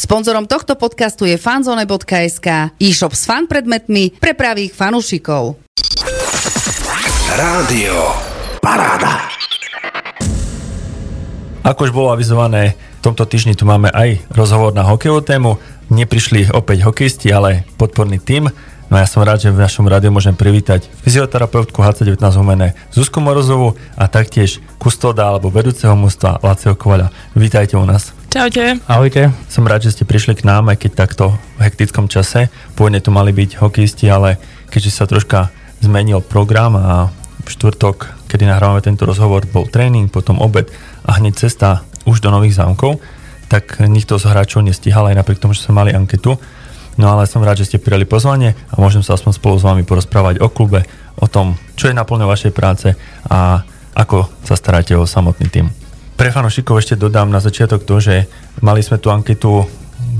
Sponzorom 0.00 0.48
tohto 0.48 0.80
podcastu 0.80 1.28
je 1.28 1.36
fanzone.sk, 1.36 2.72
e-shop 2.80 3.12
s 3.12 3.28
fan 3.28 3.44
predmetmi 3.44 4.16
pre 4.16 4.32
pravých 4.32 4.72
fanúšikov. 4.72 5.60
Rádio 7.36 8.16
Paráda. 8.64 9.28
Ako 11.68 11.84
už 11.84 11.92
bolo 11.92 12.16
avizované, 12.16 12.80
v 12.96 13.12
tomto 13.12 13.28
týždni 13.28 13.52
tu 13.52 13.68
máme 13.68 13.92
aj 13.92 14.24
rozhovor 14.32 14.72
na 14.72 14.88
hokejovú 14.88 15.20
tému. 15.20 15.60
Neprišli 15.92 16.48
opäť 16.48 16.88
hokejisti, 16.88 17.28
ale 17.28 17.68
podporný 17.76 18.16
tím. 18.16 18.48
No 18.88 18.96
ja 18.96 19.04
som 19.04 19.20
rád, 19.20 19.44
že 19.44 19.52
v 19.52 19.60
našom 19.60 19.84
rádiu 19.84 20.08
môžem 20.08 20.32
privítať 20.32 20.88
fyzioterapeutku 21.04 21.76
HC19 21.76 22.24
Humené 22.40 22.72
Zuzku 22.88 23.20
Morozovu 23.20 23.76
a 24.00 24.08
taktiež 24.08 24.64
kustoda 24.80 25.28
alebo 25.28 25.52
vedúceho 25.52 25.92
mústva 25.92 26.40
Lacio 26.40 26.72
Kovaľa. 26.72 27.12
Vítajte 27.36 27.76
u 27.76 27.84
nás. 27.84 28.16
Čaute. 28.30 28.78
Ahojte. 28.86 29.34
Som 29.50 29.66
rád, 29.66 29.90
že 29.90 29.98
ste 29.98 30.06
prišli 30.06 30.38
k 30.38 30.46
nám, 30.46 30.70
aj 30.70 30.86
keď 30.86 31.02
takto 31.02 31.34
v 31.58 31.66
hektickom 31.66 32.06
čase. 32.06 32.46
Pôvodne 32.78 33.02
tu 33.02 33.10
mali 33.10 33.34
byť 33.34 33.58
hokejisti, 33.58 34.06
ale 34.06 34.38
keďže 34.70 34.94
sa 34.94 35.10
troška 35.10 35.50
zmenil 35.82 36.22
program 36.22 36.78
a 36.78 37.10
v 37.42 37.48
štvrtok, 37.50 38.30
kedy 38.30 38.46
nahrávame 38.46 38.86
tento 38.86 39.02
rozhovor, 39.02 39.50
bol 39.50 39.66
tréning, 39.66 40.06
potom 40.06 40.38
obed 40.38 40.70
a 41.02 41.18
hneď 41.18 41.42
cesta 41.42 41.82
už 42.06 42.22
do 42.22 42.30
Nových 42.30 42.54
zámkov, 42.54 43.02
tak 43.50 43.82
nikto 43.82 44.14
z 44.14 44.30
hráčov 44.30 44.62
nestihal 44.62 45.10
aj 45.10 45.18
napriek 45.18 45.42
tomu, 45.42 45.50
že 45.50 45.66
sme 45.66 45.82
mali 45.82 45.90
anketu. 45.90 46.38
No 47.02 47.10
ale 47.10 47.26
som 47.26 47.42
rád, 47.42 47.66
že 47.66 47.74
ste 47.74 47.82
prijali 47.82 48.06
pozvanie 48.06 48.54
a 48.70 48.78
môžem 48.78 49.02
sa 49.02 49.18
aspoň 49.18 49.42
spolu 49.42 49.58
s 49.58 49.66
vami 49.66 49.82
porozprávať 49.82 50.38
o 50.38 50.46
klube, 50.46 50.86
o 51.18 51.26
tom, 51.26 51.58
čo 51.74 51.90
je 51.90 51.98
naplňou 51.98 52.30
vašej 52.30 52.54
práce 52.54 52.94
a 53.26 53.66
ako 53.98 54.30
sa 54.46 54.54
staráte 54.54 54.94
o 54.94 55.02
samotný 55.02 55.50
tým. 55.50 55.79
Pre 56.20 56.28
fanošikov 56.28 56.84
ešte 56.84 57.00
dodám 57.00 57.32
na 57.32 57.40
začiatok 57.40 57.88
to, 57.88 57.96
že 57.96 58.28
mali 58.60 58.84
sme 58.84 59.00
tú 59.00 59.08
anketu, 59.08 59.64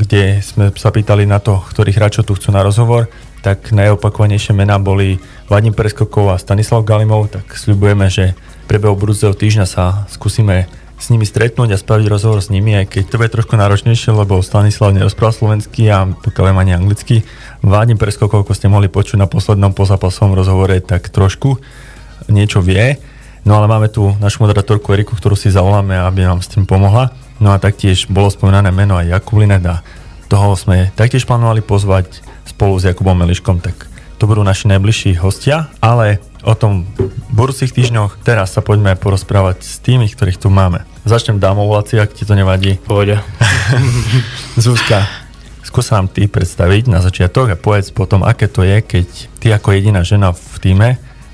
kde 0.00 0.40
sme 0.40 0.72
sa 0.72 0.88
pýtali 0.88 1.28
na 1.28 1.44
to, 1.44 1.60
ktorých 1.60 2.00
hráčov 2.00 2.24
tu 2.24 2.32
chcú 2.40 2.56
na 2.56 2.64
rozhovor, 2.64 3.12
tak 3.44 3.68
najopakovanejšie 3.68 4.56
mená 4.56 4.80
boli 4.80 5.20
Vadim 5.52 5.76
Preskokov 5.76 6.32
a 6.32 6.40
Stanislav 6.40 6.88
Galimov, 6.88 7.28
tak 7.28 7.52
sľubujeme, 7.52 8.08
že 8.08 8.32
prebehu 8.64 8.96
budúceho 8.96 9.36
týždňa 9.36 9.68
sa 9.68 10.08
skúsime 10.08 10.72
s 10.96 11.12
nimi 11.12 11.28
stretnúť 11.28 11.76
a 11.76 11.80
spraviť 11.84 12.08
rozhovor 12.08 12.40
s 12.40 12.48
nimi, 12.48 12.80
aj 12.80 12.96
keď 12.96 13.04
to 13.04 13.20
bude 13.20 13.36
trošku 13.36 13.60
náročnejšie, 13.60 14.16
lebo 14.16 14.40
Stanislav 14.40 14.96
nerozprával 14.96 15.36
slovensky 15.36 15.84
a 15.92 16.08
pokiaľ 16.08 16.44
viem 16.48 16.62
ani 16.64 16.72
anglicky. 16.80 17.28
Vádim 17.60 18.00
preskokov, 18.00 18.48
ako 18.48 18.56
ste 18.56 18.72
mohli 18.72 18.88
počuť 18.88 19.20
na 19.20 19.28
poslednom 19.28 19.76
pozápasovom 19.76 20.32
rozhovore, 20.32 20.80
tak 20.80 21.12
trošku 21.12 21.60
niečo 22.32 22.64
vie. 22.64 22.96
No 23.44 23.56
ale 23.56 23.66
máme 23.66 23.88
tu 23.88 24.12
našu 24.20 24.44
moderatorku 24.44 24.92
Eriku, 24.92 25.16
ktorú 25.16 25.32
si 25.32 25.48
zavoláme, 25.48 25.96
aby 25.96 26.28
nám 26.28 26.44
s 26.44 26.52
tým 26.52 26.68
pomohla. 26.68 27.10
No 27.40 27.56
a 27.56 27.60
taktiež 27.62 28.04
bolo 28.12 28.28
spomínané 28.28 28.68
meno 28.68 29.00
aj 29.00 29.16
Jakub 29.16 29.40
Linet 29.40 29.64
a 29.64 29.80
toho 30.28 30.52
sme 30.54 30.92
taktiež 30.92 31.24
plánovali 31.24 31.64
pozvať 31.64 32.20
spolu 32.44 32.76
s 32.76 32.86
Jakubom 32.86 33.16
Meliškom, 33.16 33.64
tak 33.64 33.90
to 34.20 34.28
budú 34.28 34.44
naši 34.44 34.68
najbližší 34.68 35.16
hostia, 35.16 35.72
ale 35.80 36.20
o 36.44 36.52
tom 36.52 36.84
v 36.92 37.32
budúcich 37.32 37.72
týždňoch 37.72 38.20
teraz 38.20 38.52
sa 38.52 38.60
poďme 38.60 38.92
porozprávať 38.92 39.64
s 39.64 39.80
tými, 39.80 40.12
ktorých 40.12 40.36
tu 40.36 40.52
máme. 40.52 40.84
Začnem 41.08 41.40
dámov, 41.40 41.72
Laci, 41.72 41.96
ak 41.96 42.12
ti 42.12 42.28
to 42.28 42.36
nevadí. 42.36 42.76
Pôjde. 42.84 43.16
Zuzka, 44.60 45.08
skús 45.64 45.88
nám 45.88 46.12
ty 46.12 46.28
predstaviť 46.28 46.92
na 46.92 47.00
začiatok 47.00 47.56
a 47.56 47.60
povedz 47.60 47.88
potom, 47.88 48.20
aké 48.20 48.44
to 48.44 48.60
je, 48.60 48.84
keď 48.84 49.08
ty 49.40 49.48
ako 49.48 49.72
jediná 49.72 50.04
žena 50.04 50.36
v 50.36 50.56
týme, 50.60 50.88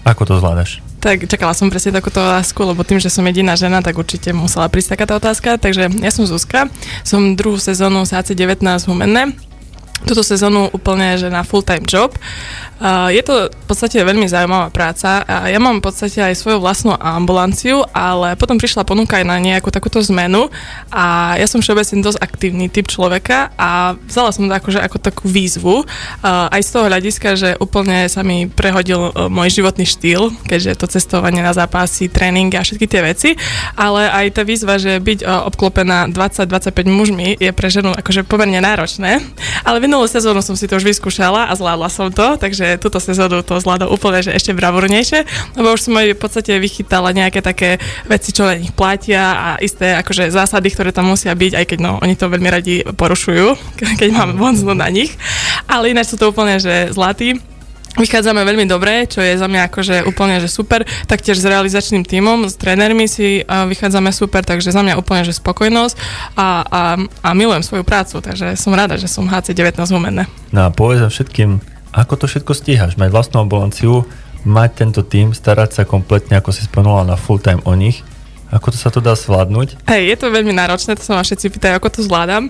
ako 0.06 0.22
to 0.22 0.34
zvládaš? 0.38 0.85
Tak 1.00 1.28
čakala 1.28 1.52
som 1.52 1.68
presne 1.70 1.94
takúto 1.94 2.18
otázku, 2.18 2.64
lebo 2.64 2.82
tým, 2.82 2.98
že 2.98 3.12
som 3.12 3.22
jediná 3.28 3.54
žena, 3.54 3.84
tak 3.84 4.00
určite 4.00 4.32
musela 4.32 4.66
prísť 4.66 4.96
takáto 4.96 5.20
otázka. 5.20 5.60
Takže 5.60 5.92
ja 6.02 6.10
som 6.10 6.24
Zuzka, 6.24 6.72
som 7.06 7.36
druhú 7.36 7.60
sezónu 7.60 8.02
SAC19 8.08 8.64
Humenné 8.88 9.36
túto 10.04 10.20
sezónu 10.20 10.68
úplne 10.74 11.16
že 11.16 11.32
na 11.32 11.46
full-time 11.46 11.86
job. 11.88 12.12
Je 13.08 13.22
to 13.24 13.48
v 13.48 13.64
podstate 13.64 13.96
veľmi 14.04 14.28
zaujímavá 14.28 14.68
práca. 14.68 15.24
Ja 15.24 15.56
mám 15.56 15.80
v 15.80 15.88
podstate 15.88 16.20
aj 16.20 16.36
svoju 16.36 16.60
vlastnú 16.60 16.92
ambulanciu, 16.92 17.88
ale 17.96 18.36
potom 18.36 18.60
prišla 18.60 18.84
ponuka 18.84 19.16
aj 19.16 19.24
na 19.24 19.40
nejakú 19.40 19.72
takúto 19.72 20.04
zmenu 20.04 20.52
a 20.92 21.36
ja 21.40 21.48
som 21.48 21.64
všeobecne 21.64 22.04
dosť 22.04 22.20
aktívny 22.20 22.68
typ 22.68 22.92
človeka 22.92 23.48
a 23.56 23.96
vzala 24.04 24.28
som 24.28 24.44
to 24.44 24.52
akože 24.52 24.84
ako 24.84 25.00
takú 25.00 25.24
výzvu. 25.24 25.88
Aj 26.26 26.60
z 26.60 26.68
toho 26.68 26.84
hľadiska, 26.92 27.28
že 27.40 27.50
úplne 27.56 28.04
sa 28.12 28.20
mi 28.20 28.44
prehodil 28.50 29.08
uh, 29.08 29.32
môj 29.32 29.62
životný 29.62 29.88
štýl, 29.88 30.34
keďže 30.44 30.76
to 30.76 30.86
cestovanie 30.90 31.40
na 31.40 31.56
zápasy, 31.56 32.12
tréningy 32.12 32.60
a 32.60 32.66
všetky 32.66 32.86
tie 32.88 33.00
veci, 33.00 33.30
ale 33.78 34.08
aj 34.12 34.26
tá 34.36 34.42
výzva, 34.44 34.76
že 34.76 35.00
byť 35.00 35.24
uh, 35.24 35.48
obklopená 35.48 36.12
20-25 36.12 36.84
mužmi 36.88 37.28
je 37.40 37.50
pre 37.56 37.68
ženu 37.72 37.94
akože 37.96 38.26
pomerne 38.28 38.60
náročné, 38.60 39.22
ale 39.64 39.78
minulú 39.86 40.10
sezónu 40.10 40.42
som 40.42 40.58
si 40.58 40.66
to 40.66 40.82
už 40.82 40.82
vyskúšala 40.82 41.46
a 41.46 41.54
zvládla 41.54 41.86
som 41.86 42.10
to, 42.10 42.34
takže 42.34 42.82
túto 42.82 42.98
sezónu 42.98 43.46
to 43.46 43.62
zvládol 43.62 43.94
úplne, 43.94 44.18
že 44.18 44.34
ešte 44.34 44.50
bravúrnejšie, 44.50 45.22
lebo 45.54 45.70
už 45.78 45.86
som 45.86 45.94
aj 45.94 46.18
v 46.18 46.18
podstate 46.18 46.52
vychytala 46.58 47.14
nejaké 47.14 47.38
také 47.38 47.78
veci, 48.10 48.34
čo 48.34 48.42
na 48.42 48.58
nich 48.58 48.74
platia 48.74 49.22
a 49.38 49.48
isté 49.62 49.94
akože 49.94 50.34
zásady, 50.34 50.74
ktoré 50.74 50.90
tam 50.90 51.14
musia 51.14 51.30
byť, 51.30 51.52
aj 51.54 51.64
keď 51.70 51.78
no, 51.78 52.02
oni 52.02 52.18
to 52.18 52.26
veľmi 52.26 52.50
radi 52.50 52.82
porušujú, 52.82 53.54
keď 54.02 54.08
máme 54.10 54.34
bonznu 54.34 54.74
na 54.74 54.90
nich. 54.90 55.14
Ale 55.70 55.94
ináč 55.94 56.10
sú 56.12 56.16
to 56.18 56.34
úplne, 56.34 56.58
že 56.58 56.90
zlatí 56.90 57.38
Vychádzame 57.96 58.44
veľmi 58.44 58.68
dobre, 58.68 59.08
čo 59.08 59.24
je 59.24 59.36
za 59.40 59.48
mňa 59.48 59.72
akože 59.72 59.96
úplne 60.04 60.36
že 60.38 60.52
super. 60.52 60.84
Taktiež 61.08 61.40
s 61.40 61.46
realizačným 61.48 62.04
tímom, 62.04 62.44
s 62.44 62.60
trénermi 62.60 63.08
si 63.08 63.40
vychádzame 63.44 64.12
super, 64.12 64.44
takže 64.44 64.68
za 64.68 64.84
mňa 64.84 65.00
úplne 65.00 65.24
že 65.24 65.32
spokojnosť 65.36 65.96
a, 66.36 66.48
a, 66.64 66.82
a 67.00 67.28
milujem 67.32 67.64
svoju 67.64 67.84
prácu, 67.88 68.20
takže 68.20 68.52
som 68.60 68.76
rada, 68.76 69.00
že 69.00 69.08
som 69.08 69.24
HC19 69.24 69.80
Humenné. 69.92 70.28
No 70.52 70.66
a 70.66 70.68
povedz 70.68 71.08
všetkým, 71.08 71.58
ako 71.96 72.14
to 72.20 72.24
všetko 72.28 72.52
stíhaš? 72.52 73.00
Mať 73.00 73.08
vlastnú 73.08 73.40
ambulanciu, 73.40 74.04
mať 74.44 74.70
tento 74.84 75.00
tým, 75.00 75.32
starať 75.32 75.80
sa 75.80 75.82
kompletne, 75.88 76.36
ako 76.36 76.52
si 76.52 76.68
spomenula, 76.68 77.08
na 77.08 77.16
full 77.16 77.40
time 77.40 77.64
o 77.64 77.72
nich 77.72 78.04
ako 78.54 78.70
to 78.70 78.78
sa 78.78 78.94
to 78.94 79.02
dá 79.02 79.18
zvládnuť? 79.18 79.90
Hej, 79.90 80.02
je 80.14 80.16
to 80.22 80.30
veľmi 80.30 80.54
náročné, 80.54 80.94
to 80.94 81.02
sa 81.02 81.18
ma 81.18 81.26
všetci 81.26 81.50
pýtajú, 81.50 81.74
ako 81.82 81.88
to 81.98 82.00
zvládam. 82.06 82.46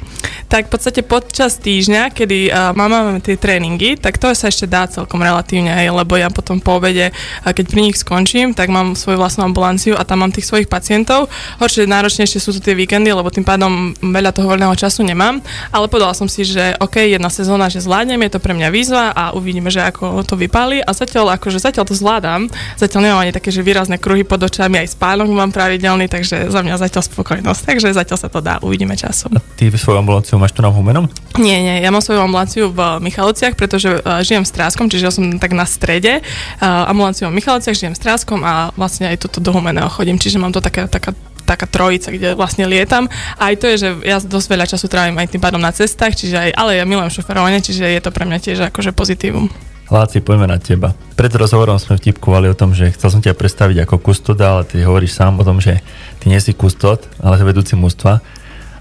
Tak 0.52 0.68
v 0.68 0.70
podstate 0.76 1.00
počas 1.00 1.56
týždňa, 1.56 2.12
kedy 2.12 2.52
uh, 2.52 2.76
máme 2.76 3.24
tie 3.24 3.40
tréningy, 3.40 3.96
tak 3.96 4.20
to 4.20 4.28
sa 4.36 4.52
ešte 4.52 4.68
dá 4.68 4.84
celkom 4.84 5.24
relatívne, 5.24 5.72
hej, 5.72 5.88
lebo 5.88 6.20
ja 6.20 6.28
potom 6.28 6.60
po 6.60 6.76
obede, 6.76 7.16
keď 7.42 7.64
pri 7.64 7.80
nich 7.80 7.96
skončím, 7.96 8.52
tak 8.52 8.68
mám 8.68 8.92
svoju 8.92 9.16
vlastnú 9.16 9.48
ambulanciu 9.48 9.96
a 9.96 10.04
tam 10.04 10.20
mám 10.20 10.36
tých 10.36 10.44
svojich 10.44 10.68
pacientov. 10.68 11.32
Horšie, 11.64 11.88
náročnejšie 11.88 12.44
sú 12.44 12.52
tu 12.52 12.60
tie 12.60 12.76
víkendy, 12.76 13.08
lebo 13.08 13.32
tým 13.32 13.48
pádom 13.48 13.96
veľa 13.96 14.36
toho 14.36 14.52
voľného 14.52 14.76
času 14.76 15.00
nemám, 15.00 15.40
ale 15.72 15.88
povedala 15.88 16.12
som 16.12 16.28
si, 16.28 16.44
že 16.44 16.76
OK, 16.78 17.08
jedna 17.08 17.32
sezóna, 17.32 17.72
že 17.72 17.80
zvládnem, 17.80 18.20
je 18.28 18.36
to 18.36 18.44
pre 18.44 18.52
mňa 18.52 18.68
výzva 18.68 19.16
a 19.16 19.32
uvidíme, 19.32 19.72
že 19.72 19.80
ako 19.80 20.20
to 20.28 20.36
vypáli 20.36 20.84
a 20.84 20.92
zatiaľ, 20.92 21.40
akože 21.40 21.56
zatiaľ 21.56 21.88
to 21.88 21.96
zvládam, 21.96 22.52
zatiaľ 22.76 23.00
nemám 23.00 23.22
ani 23.24 23.32
také, 23.32 23.48
že 23.48 23.64
výrazné 23.64 23.96
kruhy 23.96 24.28
pod 24.28 24.44
očami, 24.44 24.84
aj 24.84 24.92
spánok 24.92 25.32
mám 25.32 25.50
pravidelne 25.50 25.85
pravidelný, 25.86 26.10
takže 26.10 26.50
za 26.50 26.60
mňa 26.66 26.82
zatiaľ 26.82 27.02
spokojnosť. 27.06 27.60
Takže 27.62 27.94
zatiaľ 27.94 28.19
sa 28.19 28.26
to 28.26 28.42
dá, 28.42 28.58
uvidíme 28.58 28.98
časom. 28.98 29.38
A 29.38 29.41
ty 29.54 29.70
svoju 29.70 30.02
ambulanciu 30.02 30.34
máš 30.34 30.50
tu 30.50 30.66
na 30.66 30.70
Humenom? 30.74 31.06
Nie, 31.38 31.62
nie, 31.62 31.78
ja 31.78 31.94
mám 31.94 32.02
svoju 32.02 32.26
ambulanciu 32.26 32.74
v 32.74 32.98
Michalovciach, 32.98 33.54
pretože 33.54 34.02
uh, 34.02 34.19
žijem 34.26 34.42
v 34.42 34.50
Stráskom, 34.50 34.91
čiže 34.91 35.06
ja 35.06 35.12
som 35.14 35.38
tak 35.38 35.54
na 35.54 35.62
strede. 35.62 36.26
Uh, 36.58 36.91
ambulanciu 36.91 37.30
v 37.30 37.38
Michalovciach, 37.38 37.78
žijem 37.78 37.94
v 37.94 38.00
Stráskom 38.02 38.42
a 38.42 38.74
vlastne 38.74 39.06
aj 39.06 39.22
toto 39.22 39.38
do 39.38 39.54
Humeného 39.54 39.86
chodím, 39.86 40.19
čiže 40.19 40.42
mám 40.42 40.50
to 40.50 40.58
také, 40.58 40.91
taká 40.91 41.14
taká 41.47 41.70
trojica, 41.70 42.10
kde 42.10 42.34
vlastne 42.34 42.66
lietam. 42.66 43.06
A 43.38 43.54
aj 43.54 43.62
to 43.62 43.70
je, 43.70 43.86
že 43.86 43.88
ja 44.03 44.18
dosť 44.18 44.48
veľa 44.50 44.66
času 44.66 44.91
trávim 44.91 45.14
aj 45.14 45.30
tým 45.30 45.38
pádom 45.38 45.62
na 45.62 45.70
cestách, 45.70 46.18
čiže 46.18 46.34
aj, 46.34 46.50
ale 46.58 46.74
ja 46.74 46.82
milujem 46.82 47.06
šoferovanie, 47.06 47.62
čiže 47.62 47.86
je 47.86 48.03
to 48.03 48.10
pre 48.10 48.26
mňa 48.26 48.38
tiež 48.42 48.58
akože 48.74 48.91
pozitívum. 48.91 49.47
Láci, 49.86 50.19
poďme 50.19 50.50
na 50.50 50.58
teba. 50.58 50.98
Pred 51.14 51.38
rozhovorom 51.38 51.78
sme 51.78 51.94
vtipkovali 51.94 52.50
o 52.50 52.58
tom, 52.58 52.74
že 52.74 52.91
chcel 52.91 53.06
som 53.06 53.22
ťa 53.22 53.38
predstaviť 53.38 53.86
ako 53.86 54.02
kustoda, 54.02 54.58
ale 54.58 54.62
ty 54.66 54.82
hovoríš 54.82 55.14
sám 55.14 55.38
o 55.38 55.47
tom, 55.47 55.62
že 55.62 55.78
ty 56.19 56.26
nie 56.26 56.42
si 56.42 56.58
kustod, 56.58 57.06
ale 57.22 57.38
vedúci 57.47 57.78
mústva. 57.78 58.19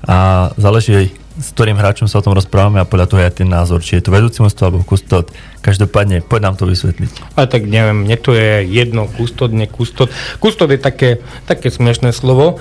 A 0.01 0.49
záleží, 0.57 1.13
s 1.38 1.53
ktorým 1.53 1.77
hráčom 1.77 2.09
sa 2.09 2.17
o 2.17 2.25
tom 2.25 2.33
rozprávame 2.33 2.81
a 2.81 2.89
podľa 2.89 3.05
toho 3.05 3.22
aj 3.22 3.37
ten 3.37 3.46
názor, 3.46 3.85
či 3.85 4.02
je 4.02 4.09
to 4.09 4.09
vedúci 4.09 4.41
mústva 4.41 4.73
alebo 4.73 4.81
kustod. 4.81 5.29
Každopádne, 5.61 6.25
poď 6.25 6.41
nám 6.49 6.55
to 6.57 6.66
vysvetliť. 6.66 7.37
Ale 7.37 7.46
tak 7.53 7.69
neviem, 7.69 8.02
mne 8.02 8.17
to 8.17 8.34
je 8.34 8.66
jedno, 8.66 9.05
kustod, 9.05 9.53
nie 9.53 9.69
kustod. 9.69 10.09
Kustod 10.41 10.73
je 10.73 10.81
také, 10.81 11.22
také 11.46 11.69
smiešné 11.69 12.17
slovo, 12.17 12.57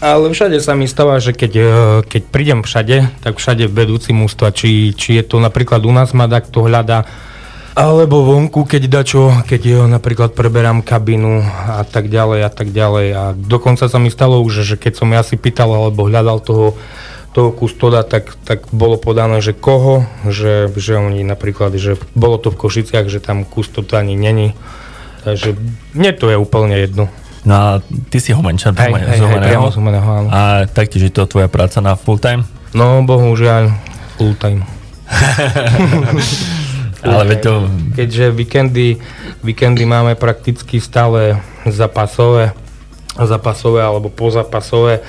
ale 0.00 0.32
všade 0.32 0.58
sa 0.64 0.72
mi 0.72 0.88
stáva, 0.88 1.20
že 1.20 1.36
keď, 1.36 1.52
e, 1.54 1.66
keď 2.08 2.22
prídem 2.32 2.60
všade, 2.64 3.20
tak 3.20 3.36
všade 3.36 3.68
vedúci 3.68 4.16
mústva, 4.16 4.48
či, 4.48 4.96
či 4.96 5.20
je 5.20 5.24
to 5.28 5.38
napríklad 5.38 5.84
u 5.84 5.92
nás 5.92 6.16
Madak, 6.16 6.48
to 6.48 6.64
hľadá 6.64 7.06
alebo 7.72 8.20
vonku, 8.20 8.68
keď 8.68 8.82
dačo, 8.84 9.32
keď 9.48 9.60
jo, 9.64 9.82
napríklad 9.88 10.36
preberám 10.36 10.84
kabinu 10.84 11.40
a 11.44 11.80
tak 11.88 12.12
ďalej 12.12 12.40
a 12.44 12.50
tak 12.52 12.68
ďalej. 12.68 13.06
A 13.16 13.22
dokonca 13.32 13.88
sa 13.88 13.96
mi 13.96 14.12
stalo 14.12 14.44
už, 14.44 14.60
že 14.60 14.76
keď 14.76 14.92
som 15.00 15.08
ja 15.08 15.24
si 15.24 15.40
pýtal 15.40 15.72
alebo 15.72 16.04
hľadal 16.04 16.44
toho, 16.44 16.76
toho 17.32 17.48
kustoda, 17.48 18.04
tak, 18.04 18.36
tak 18.44 18.68
bolo 18.76 19.00
podané, 19.00 19.40
že 19.40 19.56
koho, 19.56 20.04
že, 20.28 20.68
že 20.76 21.00
oni 21.00 21.24
napríklad, 21.24 21.72
že 21.80 21.96
bolo 22.12 22.36
to 22.36 22.52
v 22.52 22.60
Košiciach, 22.60 23.08
že 23.08 23.24
tam 23.24 23.48
kustod 23.48 23.88
ani 23.96 24.20
není. 24.20 24.52
Takže 25.24 25.56
mne 25.96 26.12
to 26.12 26.28
je 26.28 26.36
úplne 26.36 26.76
jedno. 26.76 27.08
No 27.42 27.54
a 27.56 27.68
ty 28.12 28.20
si 28.20 28.30
hej, 28.30 28.38
hej, 28.38 29.18
hej, 29.18 29.56
A 30.30 30.68
taktiež 30.70 31.10
je 31.10 31.12
to 31.14 31.26
tvoja 31.26 31.48
práca 31.48 31.82
na 31.82 31.96
full 31.98 32.20
time? 32.20 32.44
No, 32.76 33.02
bohužiaľ, 33.02 33.72
full 34.20 34.36
time. 34.36 34.62
Ale 37.02 37.36
to... 37.42 37.66
Keďže 37.98 38.30
víkendy, 38.30 38.96
víkendy 39.42 39.82
máme 39.86 40.14
prakticky 40.14 40.78
stále 40.78 41.42
zapasové, 41.66 42.54
zapasové 43.18 43.82
alebo 43.82 44.08
pozapasové, 44.08 45.02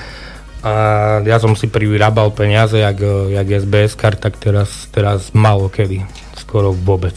a 0.64 0.72
ja 1.20 1.36
som 1.36 1.52
si 1.52 1.68
privyrábal 1.68 2.32
peniaze, 2.32 2.80
jak, 2.80 2.96
jak 3.28 3.46
SBS 3.68 3.92
kart, 4.00 4.16
tak 4.16 4.40
teraz, 4.40 4.88
teraz 4.88 5.28
malo 5.36 5.68
kedy, 5.68 6.00
skoro 6.40 6.72
vôbec. 6.72 7.12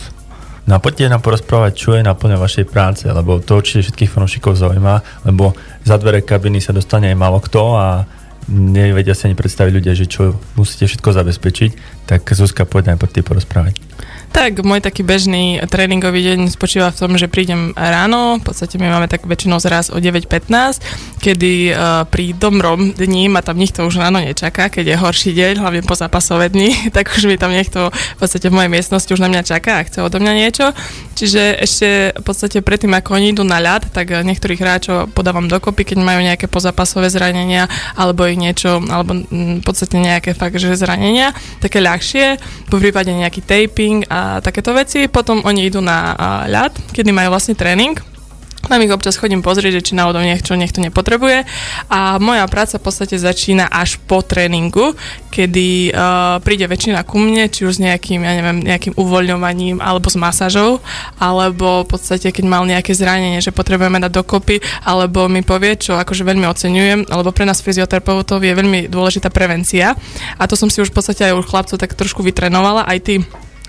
No 0.67 0.75
a 0.75 0.83
poďte 0.83 1.07
nám 1.07 1.23
porozprávať, 1.23 1.71
čo 1.79 1.95
je 1.95 2.03
naplňa 2.03 2.35
vašej 2.35 2.67
práce, 2.67 3.07
lebo 3.07 3.39
to 3.39 3.55
určite 3.55 3.87
všetkých 3.87 4.11
fanúšikov 4.11 4.59
zaujíma, 4.59 5.23
lebo 5.23 5.55
za 5.87 5.95
dvere 5.95 6.19
kabiny 6.27 6.59
sa 6.59 6.75
dostane 6.75 7.07
aj 7.07 7.15
malo 7.15 7.39
kto 7.39 7.79
a 7.79 8.03
nevedia 8.51 9.15
si 9.15 9.31
ani 9.31 9.39
predstaviť 9.39 9.71
ľudia, 9.71 9.95
že 9.95 10.11
čo 10.11 10.35
musíte 10.59 10.91
všetko 10.91 11.15
zabezpečiť, 11.15 11.71
tak 12.03 12.27
Zuzka, 12.27 12.67
poď 12.67 12.99
najprv 12.99 13.11
ty 13.15 13.23
porozprávať. 13.23 13.79
Tak, 14.27 14.61
môj 14.61 14.83
taký 14.83 15.01
bežný 15.01 15.57
tréningový 15.65 16.21
deň 16.21 16.53
spočíva 16.53 16.93
v 16.93 16.99
tom, 16.99 17.11
že 17.17 17.31
prídem 17.31 17.73
ráno, 17.73 18.37
v 18.37 18.43
podstate 18.45 18.77
my 18.77 18.91
máme 18.91 19.07
tak 19.09 19.25
väčšinou 19.25 19.57
zraz 19.57 19.89
o 19.89 19.97
9.15, 19.97 21.19
kedy 21.23 21.73
uh, 21.73 22.05
pri 22.05 22.37
dobrom 22.37 22.93
dni 22.93 23.33
ma 23.33 23.41
tam 23.41 23.57
nikto 23.57 23.87
už 23.87 23.97
ráno 23.97 24.21
nečaká, 24.21 24.69
keď 24.69 24.93
je 24.93 24.97
horší 24.99 25.31
deň, 25.33 25.53
hlavne 25.63 25.81
po 25.81 25.97
zápasové 25.97 26.53
dni, 26.53 26.69
tak 26.95 27.09
už 27.15 27.25
mi 27.25 27.39
tam 27.39 27.55
niekto 27.55 27.89
v 27.89 28.17
podstate 28.19 28.51
v 28.51 28.55
mojej 28.57 28.71
miestnosti 28.71 29.09
už 29.09 29.23
na 29.23 29.31
mňa 29.31 29.41
čaká 29.47 29.81
a 29.81 29.85
chce 29.87 30.03
odo 30.03 30.19
mňa 30.21 30.33
niečo. 30.35 30.69
Čiže 31.17 31.57
ešte 31.57 31.89
v 32.13 32.23
podstate 32.23 32.61
predtým, 32.61 32.93
ako 32.93 33.17
oni 33.17 33.33
idú 33.33 33.41
na 33.41 33.57
ľad, 33.57 33.89
tak 33.89 34.13
niektorých 34.13 34.61
hráčov 34.61 34.97
podávam 35.17 35.49
dokopy, 35.49 35.81
keď 35.81 35.97
majú 35.97 36.21
nejaké 36.21 36.45
pozápasové 36.45 37.09
zranenia 37.09 37.65
alebo 37.97 38.29
ich 38.29 38.37
niečo, 38.37 38.85
alebo 38.85 39.17
v 39.33 39.63
podstate 39.65 39.97
nejaké 39.97 40.37
fakt, 40.37 40.61
že 40.61 40.77
zranenia, 40.77 41.33
také 41.57 41.81
ľahšie, 41.81 42.37
po 42.69 42.77
prípade 42.77 43.09
nejaký 43.09 43.41
taping 43.41 44.05
a 44.13 44.16
takéto 44.41 44.73
veci. 44.73 45.07
Potom 45.07 45.43
oni 45.45 45.67
idú 45.67 45.79
na 45.83 46.13
ľad, 46.47 46.73
kedy 46.93 47.09
majú 47.13 47.33
vlastne 47.33 47.57
tréning 47.57 47.97
tam 48.67 48.83
ich 48.83 48.91
občas 48.91 49.15
chodím 49.15 49.39
pozrieť, 49.39 49.79
že 49.79 49.85
či 49.91 49.93
náhodou 49.95 50.19
niekto, 50.19 50.51
niekto 50.59 50.83
nepotrebuje. 50.83 51.47
A 51.87 52.19
moja 52.19 52.43
práca 52.51 52.75
v 52.75 52.83
podstate 52.83 53.15
začína 53.15 53.71
až 53.71 53.95
po 54.03 54.19
tréningu, 54.19 54.93
kedy 55.31 55.95
uh, 55.95 56.37
príde 56.43 56.67
väčšina 56.67 57.07
ku 57.07 57.15
mne, 57.17 57.47
či 57.47 57.63
už 57.63 57.79
s 57.79 57.83
nejakým, 57.83 58.27
ja 58.27 58.33
neviem, 58.35 58.59
nejakým 58.59 58.99
uvoľňovaním 58.99 59.79
alebo 59.79 60.11
s 60.11 60.19
masážou, 60.19 60.83
alebo 61.15 61.87
v 61.87 61.95
podstate, 61.95 62.27
keď 62.27 62.43
mal 62.43 62.67
nejaké 62.67 62.91
zranenie, 62.91 63.39
že 63.39 63.55
potrebujeme 63.55 64.03
dať 64.03 64.11
dokopy, 64.11 64.59
alebo 64.83 65.31
mi 65.31 65.41
povie, 65.47 65.79
čo 65.79 65.95
akože 65.95 66.27
veľmi 66.27 66.43
oceňujem, 66.51 67.07
alebo 67.07 67.31
pre 67.31 67.47
nás 67.47 67.63
fyzioterapeutov 67.63 68.43
je 68.43 68.51
veľmi 68.51 68.91
dôležitá 68.91 69.31
prevencia. 69.31 69.95
A 70.35 70.43
to 70.43 70.59
som 70.59 70.67
si 70.67 70.83
už 70.83 70.91
v 70.91 70.97
podstate 70.99 71.23
aj 71.23 71.39
u 71.39 71.41
chlapcov 71.45 71.79
tak 71.79 71.95
trošku 71.95 72.19
vytrenovala, 72.19 72.83
aj 72.83 72.99
ty 72.99 73.15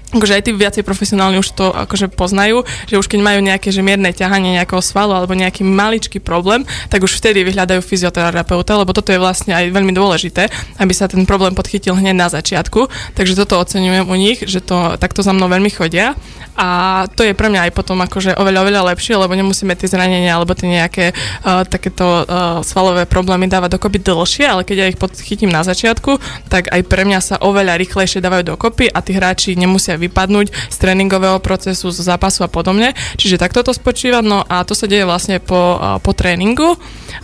akože 0.09 0.41
aj 0.41 0.43
tí 0.49 0.51
viacej 0.57 0.83
profesionálni 0.85 1.37
už 1.41 1.53
to 1.53 1.69
akože 1.69 2.09
poznajú, 2.13 2.65
že 2.89 2.97
už 2.97 3.07
keď 3.07 3.21
majú 3.21 3.41
nejaké 3.45 3.69
že 3.69 3.85
mierne 3.85 4.09
ťahanie 4.09 4.57
nejakého 4.57 4.81
svalu 4.81 5.13
alebo 5.13 5.37
nejaký 5.37 5.65
maličký 5.65 6.19
problém, 6.25 6.65
tak 6.89 7.05
už 7.05 7.21
vtedy 7.21 7.45
vyhľadajú 7.45 7.85
fyzioterapeuta, 7.85 8.81
lebo 8.81 8.97
toto 8.97 9.13
je 9.13 9.21
vlastne 9.21 9.53
aj 9.53 9.69
veľmi 9.69 9.93
dôležité, 9.93 10.49
aby 10.81 10.93
sa 10.97 11.07
ten 11.13 11.29
problém 11.29 11.53
podchytil 11.53 11.93
hneď 11.93 12.17
na 12.17 12.29
začiatku. 12.33 12.89
Takže 13.13 13.37
toto 13.37 13.61
oceňujem 13.61 14.09
u 14.09 14.17
nich, 14.17 14.41
že 14.41 14.65
to 14.65 14.97
takto 14.97 15.21
za 15.21 15.37
mnou 15.37 15.53
veľmi 15.53 15.69
chodia. 15.69 16.17
A 16.59 17.07
to 17.15 17.23
je 17.23 17.39
pre 17.39 17.47
mňa 17.47 17.71
aj 17.71 17.73
potom 17.73 18.03
akože 18.03 18.35
oveľa, 18.35 18.67
oveľa 18.67 18.83
lepšie, 18.91 19.15
lebo 19.15 19.31
nemusíme 19.31 19.79
tie 19.79 19.87
zranenia 19.87 20.35
alebo 20.35 20.59
tie 20.59 20.67
nejaké 20.67 21.15
uh, 21.15 21.63
takéto 21.63 22.27
uh, 22.27 22.59
svalové 22.67 23.07
problémy 23.07 23.47
dávať 23.47 23.79
dokopy 23.79 24.03
dlhšie, 24.03 24.51
ale 24.51 24.67
keď 24.67 24.77
ja 24.83 24.91
ich 24.91 24.99
podchytím 24.99 25.55
na 25.55 25.63
začiatku, 25.63 26.19
tak 26.51 26.67
aj 26.75 26.83
pre 26.91 27.07
mňa 27.07 27.21
sa 27.23 27.37
oveľa 27.39 27.79
rýchlejšie 27.79 28.19
dávajú 28.19 28.59
dokopy 28.59 28.91
a 28.91 28.99
tí 28.99 29.15
hráči 29.15 29.55
nemusia 29.55 29.95
vypadnúť 29.95 30.51
z 30.51 30.77
tréningového 30.83 31.39
procesu, 31.39 31.95
z 31.95 32.03
zápasu 32.03 32.43
a 32.43 32.51
podobne. 32.51 32.91
Čiže 33.15 33.39
takto 33.39 33.63
to 33.63 33.71
spočíva, 33.71 34.19
no 34.19 34.43
a 34.43 34.67
to 34.67 34.75
sa 34.75 34.91
deje 34.91 35.07
vlastne 35.07 35.39
po, 35.39 35.79
po 36.03 36.11
tréningu. 36.11 36.75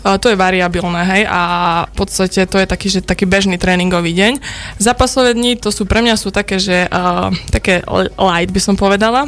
To 0.04 0.26
je 0.30 0.36
variabilné, 0.38 1.02
hej, 1.10 1.22
a 1.26 1.40
v 1.90 1.94
podstate 1.98 2.46
to 2.46 2.62
je 2.62 2.66
taký, 2.70 2.86
že 2.92 3.00
taký 3.02 3.26
bežný 3.26 3.58
tréningový 3.58 4.14
deň. 4.14 4.32
Zápasové 4.78 5.34
dni 5.34 5.58
to 5.58 5.74
sú 5.74 5.88
pre 5.88 6.04
mňa 6.04 6.14
sú 6.14 6.30
také, 6.30 6.62
že 6.62 6.86
uh, 6.86 7.34
také 7.50 7.82
light 8.20 8.52
by 8.52 8.60
som 8.62 8.76
povedala, 8.76 9.23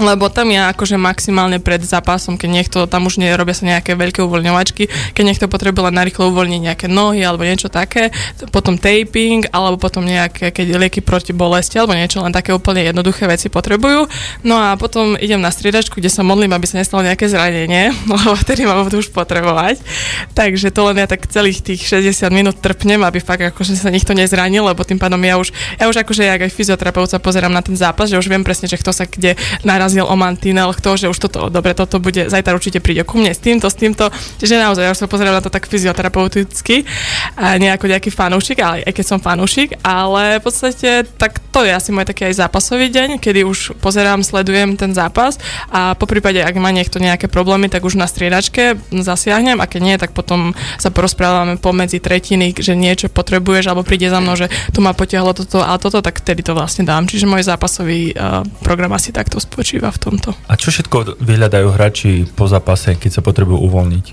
lebo 0.00 0.32
tam 0.32 0.48
ja 0.48 0.72
akože 0.72 0.96
maximálne 0.96 1.60
pred 1.60 1.84
zápasom, 1.84 2.40
keď 2.40 2.48
niekto, 2.48 2.78
tam 2.88 3.04
už 3.04 3.20
nerobia 3.20 3.52
sa 3.52 3.68
nejaké 3.68 3.92
veľké 3.92 4.24
uvoľňovačky, 4.24 5.12
keď 5.12 5.24
niekto 5.24 5.46
potrebuje 5.52 5.92
len 5.92 5.96
narýchlo 6.00 6.32
uvoľniť 6.32 6.60
nejaké 6.72 6.86
nohy 6.88 7.20
alebo 7.20 7.44
niečo 7.44 7.68
také, 7.68 8.08
potom 8.48 8.80
taping, 8.80 9.44
alebo 9.52 9.76
potom 9.76 10.00
nejaké, 10.08 10.48
keď 10.48 10.80
lieky 10.80 11.04
proti 11.04 11.36
bolesti, 11.36 11.76
alebo 11.76 11.92
niečo, 11.92 12.24
len 12.24 12.32
také 12.32 12.56
úplne 12.56 12.80
jednoduché 12.88 13.28
veci 13.28 13.52
potrebujú. 13.52 14.08
No 14.48 14.56
a 14.56 14.80
potom 14.80 15.12
idem 15.20 15.44
na 15.44 15.52
striedačku, 15.52 16.00
kde 16.00 16.08
sa 16.08 16.24
modlím, 16.24 16.56
aby 16.56 16.64
sa 16.64 16.80
nestalo 16.80 17.04
nejaké 17.04 17.28
zranenie, 17.28 17.92
lebo 18.16 18.32
vtedy 18.32 18.64
ma 18.64 18.80
budú 18.80 19.04
už 19.04 19.12
potrebovať. 19.12 19.84
Takže 20.32 20.72
to 20.72 20.88
len 20.88 21.04
ja 21.04 21.06
tak 21.10 21.28
celých 21.28 21.60
tých 21.60 21.84
60 21.84 22.32
minút 22.32 22.56
trpnem, 22.64 23.04
aby 23.04 23.20
fakt 23.20 23.44
akože 23.44 23.76
sa 23.76 23.92
nikto 23.92 24.16
nezranil, 24.16 24.64
lebo 24.64 24.80
tým 24.88 24.96
pádom 24.96 25.20
ja 25.20 25.36
už, 25.36 25.52
ja 25.76 25.84
už 25.84 26.00
akože 26.00 26.24
jak 26.24 26.40
aj 26.48 26.52
fyzioterapeut 26.56 27.12
sa 27.12 27.20
pozerám 27.20 27.52
na 27.52 27.60
ten 27.60 27.76
zápas, 27.76 28.08
že 28.08 28.16
už 28.16 28.32
viem 28.32 28.40
presne, 28.40 28.70
že 28.72 28.80
kto 28.80 28.94
sa 28.94 29.04
kde 29.04 29.36
narazil 29.82 30.06
o 30.06 30.14
mantinel, 30.14 30.70
kto, 30.70 30.94
že 30.94 31.10
už 31.10 31.18
toto, 31.18 31.50
dobre, 31.50 31.74
toto 31.74 31.98
bude, 31.98 32.30
zajtra 32.30 32.54
určite 32.54 32.78
príde 32.78 33.02
ku 33.02 33.18
mne 33.18 33.34
s 33.34 33.42
týmto, 33.42 33.66
s 33.66 33.74
týmto. 33.74 34.14
Čiže 34.38 34.62
naozaj, 34.62 34.82
ja 34.86 34.94
už 34.94 35.00
sa 35.02 35.10
pozerám 35.10 35.34
na 35.34 35.42
to 35.42 35.50
tak 35.50 35.66
fyzioterapeuticky, 35.66 36.86
a 37.34 37.58
nejako 37.58 37.90
nejaký 37.90 38.14
fanúšik, 38.14 38.62
ale 38.62 38.86
aj 38.86 38.94
keď 38.94 39.06
som 39.06 39.18
fanúšik, 39.18 39.74
ale 39.82 40.38
v 40.38 40.42
podstate 40.46 41.02
tak 41.18 41.42
to 41.50 41.66
je 41.66 41.72
asi 41.74 41.90
môj 41.90 42.06
taký 42.06 42.30
aj 42.30 42.46
zápasový 42.46 42.92
deň, 42.92 43.18
kedy 43.18 43.42
už 43.42 43.82
pozerám, 43.82 44.22
sledujem 44.22 44.78
ten 44.78 44.94
zápas 44.94 45.40
a 45.72 45.98
po 45.98 46.06
prípade, 46.06 46.38
ak 46.38 46.54
má 46.60 46.70
niekto 46.70 47.02
nejaké 47.02 47.26
problémy, 47.26 47.66
tak 47.66 47.82
už 47.82 47.98
na 47.98 48.06
striedačke 48.06 48.78
zasiahnem 48.92 49.58
a 49.58 49.66
keď 49.66 49.80
nie, 49.82 49.96
tak 49.98 50.14
potom 50.14 50.54
sa 50.78 50.94
porozprávame 50.94 51.58
pomedzi 51.58 51.98
tretiny, 51.98 52.54
že 52.54 52.76
niečo 52.78 53.08
potrebuješ 53.10 53.72
alebo 53.72 53.82
príde 53.82 54.12
za 54.12 54.20
mnou, 54.20 54.36
že 54.36 54.52
tu 54.70 54.84
ma 54.84 54.92
potiahlo 54.92 55.32
toto 55.32 55.64
a 55.64 55.74
toto, 55.80 56.04
tak 56.04 56.20
vtedy 56.20 56.44
to 56.44 56.52
vlastne 56.52 56.84
dám. 56.84 57.08
Čiže 57.08 57.26
môj 57.26 57.48
zápasový 57.48 58.12
uh, 58.12 58.44
program 58.60 58.92
asi 58.92 59.10
takto 59.10 59.40
spočíva 59.40 59.71
spočíva 59.72 59.88
v 59.88 60.00
tomto. 60.04 60.30
A 60.52 60.54
čo 60.60 60.68
všetko 60.68 61.16
vyhľadajú 61.24 61.68
hráči 61.72 62.28
po 62.28 62.44
zápase, 62.44 62.92
keď 63.00 63.08
sa 63.08 63.22
potrebujú 63.24 63.56
uvoľniť? 63.72 64.06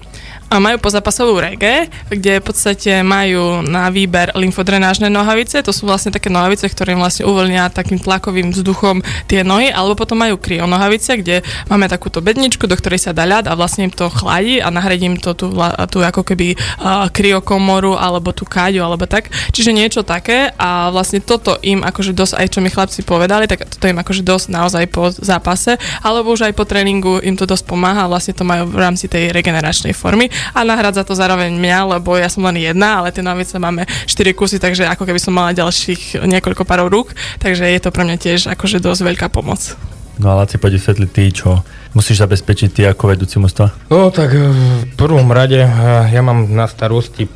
A 0.49 0.57
majú 0.57 0.81
pozápasovú 0.81 1.37
rege, 1.37 1.85
kde 2.09 2.41
v 2.41 2.43
podstate 2.43 3.05
majú 3.05 3.61
na 3.61 3.93
výber 3.93 4.33
lymfodrenážne 4.33 5.05
nohavice, 5.07 5.61
to 5.61 5.69
sú 5.69 5.85
vlastne 5.85 6.09
také 6.09 6.33
nohavice, 6.33 6.65
ktoré 6.65 6.97
im 6.97 7.01
vlastne 7.01 7.29
uvoľnia 7.29 7.69
takým 7.69 8.01
tlakovým 8.01 8.49
vzduchom 8.49 9.05
tie 9.29 9.45
nohy, 9.45 9.69
alebo 9.69 9.93
potom 9.93 10.17
majú 10.17 10.41
kryonohavice, 10.41 11.21
kde 11.21 11.45
máme 11.69 11.85
takúto 11.85 12.25
bedničku, 12.25 12.65
do 12.65 12.73
ktorej 12.73 12.97
sa 12.97 13.11
dá 13.13 13.29
ľad 13.29 13.45
a 13.45 13.53
vlastne 13.53 13.85
im 13.85 13.93
to 13.93 14.09
chladí 14.09 14.57
a 14.57 14.73
nahradím 14.73 15.21
to 15.21 15.37
tú, 15.37 15.53
tú 15.93 16.01
ako 16.01 16.25
keby 16.25 16.57
uh, 16.57 17.05
kryokomoru 17.13 17.93
alebo 17.93 18.33
tú 18.33 18.49
káďu 18.49 18.81
alebo 18.81 19.05
tak. 19.05 19.29
Čiže 19.53 19.69
niečo 19.69 20.01
také 20.01 20.49
a 20.57 20.89
vlastne 20.89 21.21
toto 21.21 21.61
im 21.61 21.85
akože 21.85 22.17
dosť, 22.17 22.33
aj 22.41 22.47
čo 22.49 22.59
mi 22.65 22.73
chlapci 22.73 23.05
povedali, 23.05 23.45
tak 23.45 23.69
toto 23.69 23.85
im 23.85 24.01
akože 24.01 24.25
dosť 24.25 24.45
naozaj 24.49 24.85
po 24.89 25.13
zápase, 25.13 25.77
alebo 26.01 26.33
už 26.33 26.49
aj 26.49 26.53
po 26.57 26.65
tréningu 26.65 27.21
im 27.21 27.37
to 27.37 27.45
dosť 27.45 27.69
pomáha 27.69 28.09
vlastne 28.09 28.33
to 28.33 28.41
majú 28.41 28.65
v 28.65 28.81
rámci 28.81 29.05
tej 29.05 29.29
regeneračnej 29.29 29.93
formy 29.93 30.38
a 30.55 30.59
nahradza 30.63 31.05
to 31.05 31.17
zároveň 31.17 31.55
mňa, 31.55 31.99
lebo 31.99 32.15
ja 32.15 32.27
som 32.31 32.45
len 32.45 32.61
jedna, 32.61 33.03
ale 33.03 33.13
tie 33.13 33.23
novice 33.23 33.55
máme 33.57 33.85
4 34.07 34.37
kusy, 34.37 34.57
takže 34.57 34.87
ako 34.89 35.05
keby 35.05 35.19
som 35.19 35.35
mala 35.35 35.55
ďalších 35.55 36.21
niekoľko 36.23 36.63
párov 36.63 36.87
rúk, 36.91 37.17
takže 37.39 37.67
je 37.67 37.79
to 37.79 37.89
pre 37.93 38.03
mňa 38.05 38.17
tiež 38.17 38.39
akože 38.53 38.83
dosť 38.83 39.01
veľká 39.05 39.27
pomoc. 39.31 39.75
No 40.19 40.35
ale 40.35 40.51
si 40.51 40.59
poď 40.59 40.75
vysvetliť 40.75 41.09
ty, 41.15 41.23
čo 41.31 41.63
musíš 41.95 42.19
zabezpečiť 42.19 42.69
ty 42.75 42.81
ako 42.83 43.15
vedúci 43.15 43.39
mústva? 43.39 43.71
No 43.87 44.11
tak 44.11 44.35
eh, 44.35 44.43
v 44.83 44.95
prvom 44.99 45.31
rade 45.31 45.63
eh, 45.63 45.71
ja 46.11 46.19
mám 46.19 46.51
na 46.51 46.67
starosti 46.67 47.31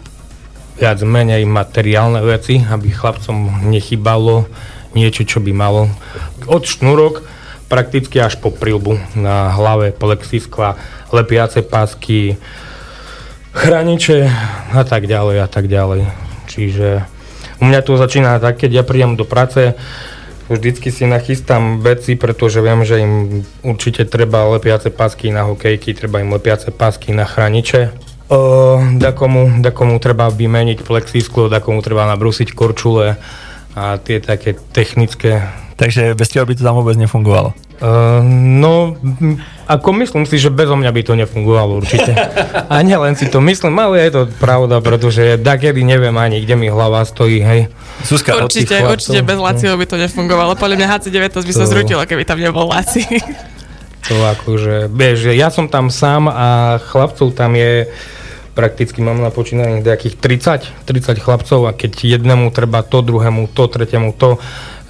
viac 0.75 0.99
menej 0.99 1.47
materiálne 1.47 2.19
veci, 2.19 2.59
aby 2.59 2.91
chlapcom 2.91 3.69
nechybalo 3.71 4.51
niečo, 4.97 5.23
čo 5.23 5.39
by 5.39 5.55
malo. 5.55 5.87
Od 6.43 6.59
šnúrok 6.59 7.23
prakticky 7.71 8.19
až 8.19 8.37
po 8.37 8.53
prilbu 8.53 8.99
na 9.17 9.49
hlave 9.55 9.95
plexiskla, 9.95 10.77
lepiace 11.09 11.65
pásky, 11.65 12.37
chraniče 13.53 14.27
a 14.73 14.83
tak 14.83 15.05
ďalej 15.05 15.37
a 15.45 15.47
tak 15.47 15.69
ďalej. 15.69 16.09
Čiže 16.49 17.05
u 17.61 17.69
mňa 17.69 17.79
to 17.85 17.95
začína 17.95 18.41
tak, 18.41 18.59
keď 18.59 18.81
ja 18.81 18.83
prídem 18.83 19.15
do 19.15 19.23
práce, 19.23 19.77
vždycky 20.49 20.91
si 20.91 21.07
nachystám 21.07 21.79
veci, 21.79 22.19
pretože 22.19 22.59
viem, 22.59 22.83
že 22.83 22.99
im 22.99 23.13
určite 23.63 24.03
treba 24.03 24.49
lepiace 24.51 24.89
pásky 24.89 25.31
na 25.31 25.47
hokejky, 25.47 25.95
treba 25.95 26.19
im 26.19 26.33
lepiace 26.33 26.73
pásky 26.73 27.15
na 27.15 27.23
chraniče. 27.23 27.93
O, 28.27 28.81
dakomu, 28.97 29.61
dakomu 29.61 29.99
treba 30.01 30.27
vymeniť 30.27 30.83
plexisklo, 30.83 31.47
dakomu 31.47 31.79
treba 31.85 32.09
nabrúsiť 32.09 32.51
korčule 32.51 33.15
a 33.73 33.83
tie 34.01 34.19
také 34.19 34.57
technické 34.73 35.43
Takže 35.73 36.13
bez 36.13 36.29
teba 36.29 36.45
by 36.45 36.53
to 36.53 36.61
tam 36.61 36.77
vôbec 36.77 36.93
nefungovalo. 36.97 37.57
Uh, 37.83 38.21
no, 38.61 38.95
ako 39.67 39.91
myslím 39.99 40.23
si, 40.23 40.39
že 40.39 40.53
bezo 40.53 40.77
mňa 40.77 40.91
by 40.93 41.01
to 41.03 41.13
nefungovalo 41.19 41.83
určite. 41.83 42.13
A 42.69 42.79
nielen 42.85 43.17
si 43.17 43.27
to 43.27 43.43
myslím, 43.43 43.75
ale 43.75 43.99
je 44.07 44.11
to 44.13 44.21
pravda, 44.39 44.79
pretože 44.79 45.35
dakedy 45.41 45.83
neviem 45.83 46.13
ani, 46.15 46.39
kde 46.45 46.55
mi 46.55 46.71
hlava 46.71 47.03
stojí, 47.03 47.41
hej. 47.43 47.67
Suska, 48.05 48.37
Určite, 48.39 48.79
určite 48.85 49.19
bez 49.25 49.35
Láciho 49.35 49.73
by 49.75 49.85
to 49.89 49.97
nefungovalo. 49.99 50.55
Podľa 50.55 50.75
mňa 50.79 50.87
HC19 50.95 51.43
by 51.43 51.53
sa 51.53 51.65
To- 51.65 51.71
zrutilo, 51.73 52.01
keby 52.05 52.23
tam 52.23 52.39
nebol 52.39 52.69
Láci. 52.69 53.03
To 54.11 54.19
akože, 54.19 54.91
vieš, 54.91 55.27
že 55.27 55.31
ja 55.31 55.47
som 55.47 55.71
tam 55.71 55.87
sám 55.87 56.27
a 56.27 56.75
chlapcov 56.91 57.31
tam 57.31 57.55
je 57.55 57.87
prakticky 58.53 59.01
mám 59.01 59.17
na 59.17 59.33
počínaní 59.33 59.81
nejakých 59.81 60.15
30, 60.21 60.85
30 60.85 61.17
chlapcov 61.17 61.65
a 61.65 61.73
keď 61.73 62.05
jednému 62.05 62.53
treba 62.53 62.85
to, 62.85 63.01
druhému 63.01 63.49
to, 63.49 63.65
tretiemu 63.65 64.13
to, 64.13 64.37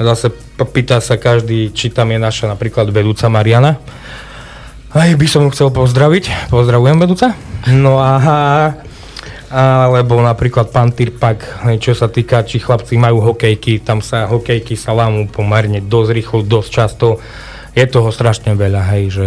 zase 0.03 0.29
pýta 0.69 1.00
sa 1.00 1.15
každý, 1.15 1.72
či 1.72 1.89
tam 1.89 2.12
je 2.12 2.19
naša 2.19 2.51
napríklad 2.51 2.91
vedúca 2.91 3.31
Mariana. 3.31 3.79
Aj 4.93 5.10
by 5.10 5.27
som 5.27 5.50
chcel 5.50 5.74
pozdraviť. 5.74 6.53
Pozdravujem 6.53 7.01
vedúca. 7.01 7.33
No 7.72 7.98
a 7.98 8.13
alebo 9.53 10.17
napríklad 10.17 10.74
pán 10.74 10.89
Tirpak, 10.89 11.62
hej, 11.69 11.77
čo 11.77 11.93
sa 11.93 12.10
týka, 12.10 12.41
či 12.41 12.57
chlapci 12.57 12.98
majú 12.98 13.22
hokejky, 13.22 13.86
tam 13.86 14.01
sa 14.01 14.25
hokejky 14.25 14.74
sa 14.74 14.98
lámú 14.98 15.29
pomerne 15.29 15.77
dosť 15.77 16.10
rýchlo, 16.10 16.39
dosť 16.41 16.69
často. 16.74 17.22
Je 17.77 17.86
toho 17.86 18.10
strašne 18.10 18.57
veľa, 18.57 18.81
hej, 18.98 19.03
že 19.13 19.25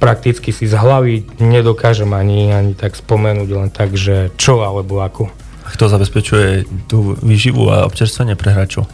prakticky 0.00 0.56
si 0.56 0.64
z 0.64 0.72
hlavy 0.72 1.36
nedokážem 1.36 2.08
ani, 2.16 2.48
ani 2.48 2.72
tak 2.72 2.96
spomenúť, 2.96 3.48
len 3.52 3.68
tak, 3.68 3.92
že 3.92 4.32
čo 4.40 4.64
alebo 4.64 5.04
ako. 5.04 5.28
A 5.62 5.68
Kto 5.68 5.92
zabezpečuje 5.92 6.64
tú 6.88 7.20
výživu 7.20 7.68
a 7.68 7.84
občerstvenie 7.84 8.40
pre 8.40 8.56
hráčov? 8.56 8.88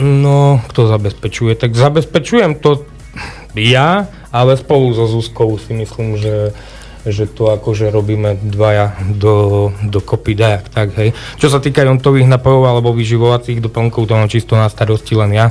No, 0.00 0.60
kto 0.72 0.88
zabezpečuje? 0.88 1.52
Tak 1.58 1.76
zabezpečujem 1.76 2.56
to 2.60 2.88
ja, 3.52 4.08
ale 4.32 4.56
spolu 4.56 4.96
so 4.96 5.04
Zuzkou 5.04 5.60
si 5.60 5.76
myslím, 5.76 6.16
že 6.16 6.56
že 7.02 7.26
to 7.26 7.50
akože 7.50 7.90
robíme 7.90 8.38
dvaja 8.38 8.94
do, 9.18 9.68
do 9.82 9.98
kopy 9.98 10.38
dajak, 10.38 10.70
tak 10.70 10.94
hej. 11.02 11.10
Čo 11.34 11.50
sa 11.50 11.58
týka 11.58 11.82
jontových 11.82 12.30
napojov 12.30 12.62
alebo 12.62 12.94
vyživovacích 12.94 13.58
doplnkov, 13.58 14.06
to 14.06 14.14
mám 14.14 14.30
čisto 14.30 14.54
na 14.54 14.70
starosti 14.70 15.18
len 15.18 15.34
ja. 15.34 15.50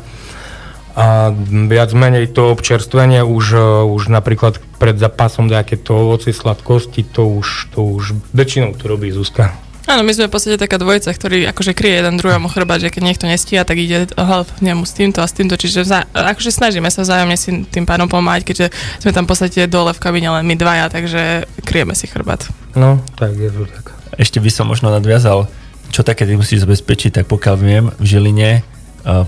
A 0.95 1.31
viac 1.67 1.91
menej 1.95 2.31
to 2.31 2.51
občerstvenie 2.51 3.24
už, 3.24 3.45
už 3.83 4.12
napríklad 4.12 4.60
pred 4.79 4.95
zápasom 5.00 5.48
nejaké 5.48 5.79
to 5.79 5.95
ovoci, 5.95 6.31
sladkosti, 6.31 7.03
to 7.03 7.27
už, 7.27 7.71
to 7.75 7.79
už 7.83 8.15
väčšinou 8.31 8.75
to 8.75 8.88
robí 8.88 9.12
Zuzka. 9.12 9.55
Áno, 9.89 10.05
my 10.05 10.13
sme 10.13 10.29
v 10.29 10.33
podstate 10.33 10.61
taká 10.61 10.77
dvojica, 10.77 11.09
ktorý 11.09 11.50
akože 11.50 11.73
kryje 11.73 12.05
jeden 12.05 12.15
druhému 12.21 12.47
chrbát, 12.53 12.79
že 12.79 12.93
keď 12.93 13.01
niekto 13.01 13.25
nestíha, 13.25 13.65
tak 13.65 13.81
ide 13.81 14.07
hlavne 14.13 14.85
s 14.85 14.93
týmto 14.93 15.19
a 15.19 15.27
s 15.27 15.33
týmto, 15.33 15.57
čiže 15.57 15.83
vza, 15.83 16.05
akože 16.13 16.53
snažíme 16.53 16.88
sa 16.93 17.01
vzájomne 17.01 17.35
si 17.35 17.65
tým 17.65 17.89
pádom 17.89 18.05
pomáhať, 18.05 18.45
keďže 18.45 18.67
sme 19.01 19.11
tam 19.11 19.25
v 19.25 19.29
podstate 19.33 19.65
dole 19.65 19.91
v 19.91 20.00
kabine 20.00 20.29
len 20.29 20.45
my 20.45 20.55
dvaja, 20.55 20.88
takže 20.93 21.50
kryjeme 21.65 21.97
si 21.97 22.05
chrbát. 22.05 22.45
No, 22.77 23.01
tak 23.17 23.33
je 23.35 23.50
to 23.50 23.65
tak. 23.67 23.91
Ešte 24.15 24.38
by 24.38 24.50
som 24.53 24.69
možno 24.69 24.93
nadviazal, 24.93 25.50
čo 25.89 26.05
také 26.05 26.23
ty 26.23 26.38
musíš 26.38 26.63
zabezpečiť, 26.63 27.19
tak 27.19 27.25
pokiaľ 27.27 27.55
viem, 27.59 27.85
v 28.00 28.05
Žiline 28.05 28.63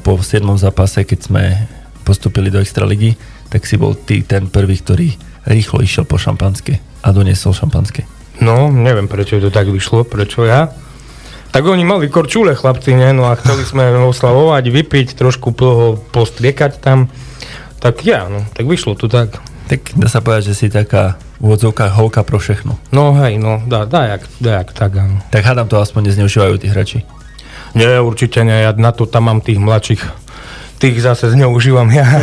po 0.05 0.21
7. 0.21 0.45
zápase, 0.61 1.01
keď 1.01 1.19
sme 1.27 1.43
postupili 2.05 2.53
do 2.53 2.61
Extraligy, 2.61 3.17
tak 3.49 3.65
si 3.65 3.75
bol 3.75 3.97
ty 3.97 4.21
ten 4.21 4.47
prvý, 4.47 4.77
ktorý 4.77 5.17
rýchlo 5.49 5.81
išiel 5.81 6.05
po 6.07 6.21
šampanské 6.21 6.79
a 7.03 7.09
doniesol 7.11 7.51
šampanské. 7.51 8.05
No, 8.41 8.73
neviem, 8.73 9.05
prečo 9.05 9.37
to 9.37 9.53
tak 9.53 9.69
vyšlo, 9.69 10.07
prečo 10.07 10.47
ja. 10.47 10.73
Tak 11.53 11.69
oni 11.69 11.85
mali 11.85 12.09
korčule, 12.09 12.57
chlapci, 12.57 12.97
ne? 12.97 13.13
No 13.13 13.29
a 13.29 13.37
chceli 13.37 13.61
sme 13.61 13.93
oslavovať, 13.93 14.73
vypiť, 14.73 15.13
trošku 15.13 15.53
toho 15.53 16.01
postriekať 16.09 16.81
tam. 16.81 17.13
Tak 17.77 18.01
ja, 18.01 18.25
no, 18.25 18.41
tak 18.57 18.65
vyšlo 18.65 18.97
to 18.97 19.05
tak. 19.05 19.37
Tak 19.69 19.93
dá 19.93 20.09
sa 20.09 20.25
povedať, 20.25 20.49
že 20.49 20.57
si 20.57 20.67
taká 20.73 21.21
v 21.37 21.53
odzovkách 21.53 21.93
holka 21.93 22.25
pro 22.25 22.41
všechno. 22.41 22.79
No 22.89 23.13
hej, 23.21 23.37
no, 23.37 23.61
dá, 23.69 23.85
dajak, 23.85 24.25
dajak, 24.41 24.73
tak 24.73 24.97
áno. 24.97 25.21
Tak 25.29 25.45
hádam 25.45 25.69
to 25.69 25.77
aspoň 25.77 26.09
nezneužívajú 26.09 26.55
tí 26.57 26.67
hráči. 26.73 26.99
Nie, 27.77 28.01
určite 28.01 28.41
nie, 28.41 28.53
ja 28.53 28.73
na 28.73 28.89
to 28.89 29.05
tam 29.05 29.29
mám 29.29 29.39
tých 29.45 29.61
mladších. 29.61 30.01
Tých 30.81 30.97
zase 31.05 31.29
zneužívam 31.37 31.89
ja. 31.93 32.07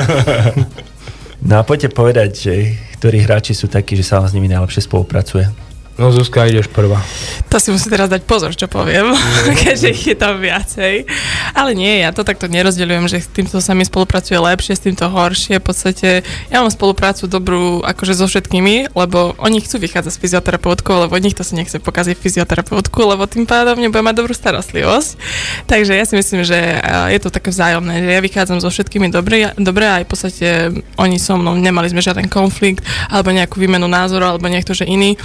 No 1.41 1.57
a 1.57 1.65
poďte 1.65 1.89
povedať, 1.97 2.31
že 2.37 2.55
ktorí 3.01 3.25
hráči 3.25 3.57
sú 3.57 3.65
takí, 3.65 3.97
že 3.97 4.05
sa 4.05 4.21
vám 4.21 4.29
s 4.29 4.37
nimi 4.37 4.45
najlepšie 4.53 4.85
spolupracuje. 4.85 5.70
No 6.01 6.09
Zuzka, 6.09 6.49
ideš 6.49 6.73
prvá. 6.73 7.05
To 7.53 7.61
si 7.61 7.69
musí 7.69 7.93
teraz 7.93 8.09
dať 8.09 8.25
pozor, 8.25 8.57
čo 8.57 8.73
poviem, 8.73 9.13
keďže 9.61 9.89
ich 9.93 10.05
je 10.09 10.17
tam 10.17 10.41
viacej. 10.41 11.05
Ale 11.53 11.77
nie, 11.77 12.01
ja 12.01 12.09
to 12.09 12.25
takto 12.25 12.49
nerozdeľujem, 12.49 13.05
že 13.05 13.21
s 13.21 13.29
týmto 13.29 13.61
sa 13.61 13.77
mi 13.77 13.85
spolupracuje 13.85 14.41
lepšie, 14.41 14.81
s 14.81 14.87
týmto 14.89 15.13
horšie. 15.13 15.61
V 15.61 15.67
podstate 15.69 16.09
ja 16.49 16.65
mám 16.65 16.73
spoluprácu 16.73 17.29
dobrú 17.29 17.85
akože 17.85 18.17
so 18.17 18.25
všetkými, 18.25 18.97
lebo 18.97 19.37
oni 19.45 19.61
chcú 19.61 19.77
vychádzať 19.77 20.13
s 20.17 20.21
fyzioterapeutkou, 20.25 21.05
lebo 21.05 21.21
nikto 21.21 21.45
si 21.45 21.53
nechce 21.53 21.77
pokaziť 21.77 22.17
fyzioterapeutku, 22.17 22.97
lebo 23.05 23.29
tým 23.29 23.45
pádom 23.45 23.77
nebude 23.77 24.01
mať 24.01 24.25
dobrú 24.25 24.33
starostlivosť. 24.33 25.21
Takže 25.69 26.01
ja 26.01 26.09
si 26.09 26.17
myslím, 26.17 26.49
že 26.49 26.81
eh, 26.81 27.13
je 27.13 27.21
to 27.21 27.29
také 27.29 27.53
vzájomné, 27.53 28.01
že 28.01 28.09
ja 28.09 28.25
vychádzam 28.25 28.65
so 28.65 28.73
všetkými 28.73 29.13
dobre, 29.13 29.53
dobre 29.61 29.85
a 29.85 30.01
aj 30.01 30.05
v 30.09 30.11
podstate 30.17 30.49
oni 30.97 31.21
so 31.21 31.37
mnou 31.37 31.61
nemali 31.61 31.93
sme 31.93 32.01
žiaden 32.01 32.33
konflikt 32.33 32.81
alebo 33.13 33.37
nejakú 33.37 33.61
výmenu 33.61 33.85
názoru 33.85 34.25
alebo 34.33 34.49
niekto, 34.49 34.73
že 34.73 34.89
iný 34.89 35.21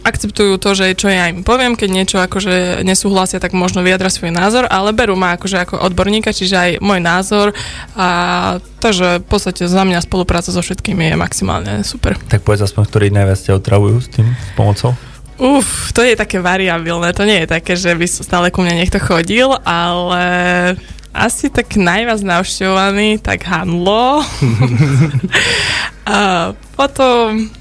akceptujú 0.00 0.56
to, 0.56 0.72
že 0.72 0.96
čo 0.96 1.12
ja 1.12 1.28
im 1.28 1.44
poviem, 1.44 1.76
keď 1.76 1.88
niečo 1.92 2.16
akože 2.24 2.80
nesúhlasia, 2.88 3.36
tak 3.36 3.52
možno 3.52 3.84
vyjadra 3.84 4.08
svoj 4.08 4.32
názor, 4.32 4.64
ale 4.64 4.96
berú 4.96 5.12
ma 5.12 5.36
akože 5.36 5.60
ako 5.60 5.74
odborníka, 5.84 6.32
čiže 6.32 6.56
aj 6.56 6.70
môj 6.80 7.00
názor 7.04 7.52
a 7.92 8.08
takže 8.80 9.20
v 9.20 9.26
podstate 9.28 9.68
za 9.68 9.82
mňa 9.84 10.00
spolupráca 10.00 10.48
so 10.48 10.64
všetkými 10.64 11.12
je 11.12 11.16
maximálne 11.20 11.84
super. 11.84 12.16
Tak 12.32 12.48
povedz 12.48 12.64
aspoň, 12.64 12.82
ktorí 12.88 13.06
najviac 13.12 13.40
ťa 13.44 13.58
otravujú 13.60 13.96
s 14.00 14.08
tým, 14.08 14.26
s 14.32 14.50
pomocou. 14.56 14.96
Uf, 15.38 15.94
to 15.94 16.02
je 16.02 16.18
také 16.18 16.42
variabilné, 16.42 17.14
to 17.14 17.22
nie 17.22 17.44
je 17.44 17.52
také, 17.52 17.78
že 17.78 17.94
by 17.94 18.06
stále 18.08 18.50
ku 18.50 18.64
mne 18.64 18.82
niekto 18.82 18.98
chodil, 18.98 19.54
ale 19.62 20.24
asi 21.14 21.52
tak 21.52 21.76
najviac 21.78 22.24
navštevovaný, 22.24 23.20
tak 23.20 23.44
Hanlo. 23.44 24.24
a 26.08 26.18
potom... 26.74 27.52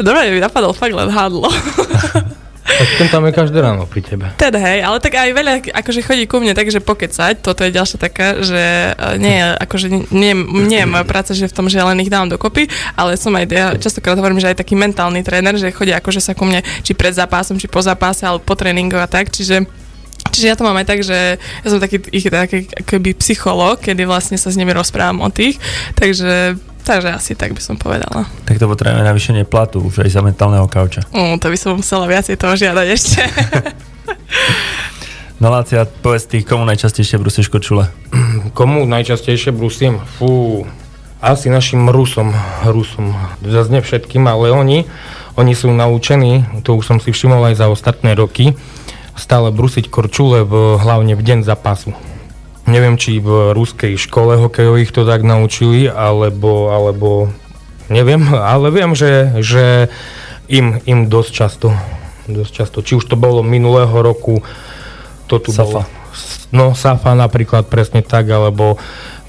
Dobre, 0.00 0.32
mi 0.32 0.40
napadol 0.40 0.72
fakt 0.72 0.96
len 0.96 1.08
Hanlo. 1.12 1.48
Tak 2.70 2.88
ten 2.96 3.08
tam 3.10 3.26
je 3.26 3.32
každé 3.34 3.58
ráno 3.60 3.84
pri 3.84 4.00
tebe. 4.00 4.30
Teda 4.38 4.56
hej, 4.56 4.80
ale 4.80 5.02
tak 5.02 5.18
aj 5.18 5.30
veľa 5.34 5.52
akože 5.74 6.00
chodí 6.06 6.24
ku 6.30 6.38
mne 6.38 6.54
takže 6.54 6.78
pokecať, 6.80 7.42
toto 7.42 7.66
je 7.66 7.74
ďalšia 7.74 7.98
taká, 7.98 8.40
že 8.40 8.94
eh, 8.94 9.14
nie, 9.18 9.36
je, 9.36 9.46
akože 9.58 9.86
nie, 10.14 10.32
nie 10.64 10.80
je 10.80 10.88
moja 10.88 11.04
práca, 11.04 11.34
že 11.34 11.50
v 11.50 11.56
tom, 11.56 11.66
že 11.66 11.82
len 11.82 11.98
ich 12.00 12.12
dávam 12.12 12.30
dokopy, 12.30 12.70
ale 12.94 13.18
som 13.18 13.34
aj, 13.34 13.44
ja 13.50 13.74
častokrát 13.76 14.16
hovorím, 14.16 14.38
že 14.38 14.54
aj 14.54 14.62
taký 14.62 14.78
mentálny 14.78 15.20
tréner, 15.26 15.58
že 15.58 15.74
chodia 15.74 15.98
akože 15.98 16.22
sa 16.22 16.32
ku 16.32 16.46
mne, 16.46 16.62
či 16.86 16.94
pred 16.94 17.12
zápasom, 17.12 17.58
či 17.58 17.66
po 17.66 17.82
zápase, 17.82 18.22
alebo 18.24 18.46
po 18.46 18.54
tréningu 18.54 18.96
a 18.96 19.10
tak, 19.10 19.28
čiže 19.34 19.66
Čiže 20.30 20.46
ja 20.50 20.56
to 20.56 20.66
mám 20.66 20.78
aj 20.78 20.86
tak, 20.86 21.00
že 21.02 21.36
ja 21.38 21.68
som 21.68 21.82
taký, 21.82 22.00
ich 22.14 22.26
taký 22.26 22.70
akoby 22.70 23.18
psychológ, 23.18 23.82
kedy 23.82 24.06
vlastne 24.06 24.38
sa 24.38 24.50
s 24.50 24.58
nimi 24.58 24.70
rozprávam 24.70 25.26
o 25.26 25.28
tých, 25.28 25.58
takže, 25.98 26.56
takže 26.86 27.10
asi 27.10 27.34
tak 27.34 27.52
by 27.54 27.62
som 27.62 27.76
povedala. 27.76 28.30
Tak 28.46 28.62
to 28.62 28.70
potrebujeme 28.70 29.02
navýšenie 29.02 29.44
platu 29.44 29.82
už 29.82 30.06
aj 30.06 30.10
za 30.10 30.22
mentálneho 30.22 30.70
kauča. 30.70 31.02
Uh, 31.10 31.36
to 31.36 31.50
by 31.50 31.58
som 31.58 31.78
musela 31.78 32.06
viacej 32.06 32.38
toho 32.38 32.54
žiadať 32.54 32.86
ešte. 32.90 33.20
No 35.40 35.48
Lácia, 35.48 35.88
povedz 35.88 36.28
ty, 36.28 36.44
komu 36.44 36.68
najčastejšie 36.68 37.16
brusíš 37.16 37.48
kočule? 37.48 37.88
Komu 38.52 38.84
najčastejšie 38.84 39.56
brusím? 39.56 39.96
Fú, 40.20 40.68
asi 41.16 41.48
našim 41.48 41.88
Rusom. 41.88 42.36
Rusom. 42.68 43.16
Zase 43.40 43.80
všetkým, 43.80 44.28
ale 44.28 44.52
oni, 44.52 44.84
oni 45.40 45.52
sú 45.56 45.72
naučení, 45.72 46.44
to 46.60 46.76
už 46.76 46.84
som 46.84 46.98
si 47.00 47.08
všimol 47.08 47.40
aj 47.48 47.56
za 47.56 47.72
ostatné 47.72 48.12
roky, 48.12 48.52
stále 49.20 49.52
brusiť 49.52 49.92
korčule 49.92 50.48
v, 50.48 50.80
hlavne 50.80 51.12
v 51.12 51.22
deň 51.22 51.44
zápasu. 51.44 51.92
Neviem, 52.64 52.96
či 52.96 53.20
v 53.20 53.52
ruskej 53.52 54.00
škole 54.00 54.40
hokejových 54.40 54.90
to 54.96 55.04
tak 55.04 55.20
naučili, 55.20 55.84
alebo, 55.86 56.72
alebo 56.72 57.28
neviem, 57.92 58.24
ale 58.56 58.72
viem, 58.72 58.96
že, 58.96 59.36
že 59.44 59.64
im, 60.48 60.80
im 60.88 61.12
dosť 61.12 61.30
často, 61.30 61.68
dosť 62.24 62.52
často, 62.52 62.78
či 62.80 62.96
už 62.96 63.04
to 63.04 63.20
bolo 63.20 63.44
minulého 63.44 63.92
roku, 63.92 64.40
to 65.28 65.36
tu 65.38 65.52
Safa. 65.52 65.84
bolo. 65.84 66.00
No, 66.50 66.74
Safa 66.74 67.14
napríklad 67.14 67.70
presne 67.70 68.02
tak, 68.02 68.26
alebo 68.26 68.74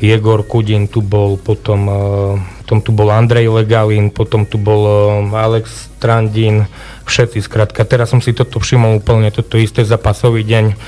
Jegor 0.02 0.42
Kudin 0.50 0.90
tu 0.90 1.06
bol, 1.06 1.38
potom, 1.38 1.82
uh, 1.86 2.34
potom 2.66 2.82
tu 2.82 2.90
bol 2.90 3.14
Andrej 3.14 3.54
Legalín, 3.54 4.10
potom 4.10 4.50
tu 4.50 4.58
bol 4.58 4.82
uh, 4.82 5.22
Alex 5.38 5.94
Strandin, 6.02 6.66
všetci 7.12 7.44
skrátka. 7.44 7.84
Teraz 7.84 8.16
som 8.16 8.24
si 8.24 8.32
toto 8.32 8.64
všimol 8.64 9.04
úplne, 9.04 9.28
toto 9.36 9.60
isté 9.60 9.84
zápasový 9.84 10.48
deň. 10.48 10.80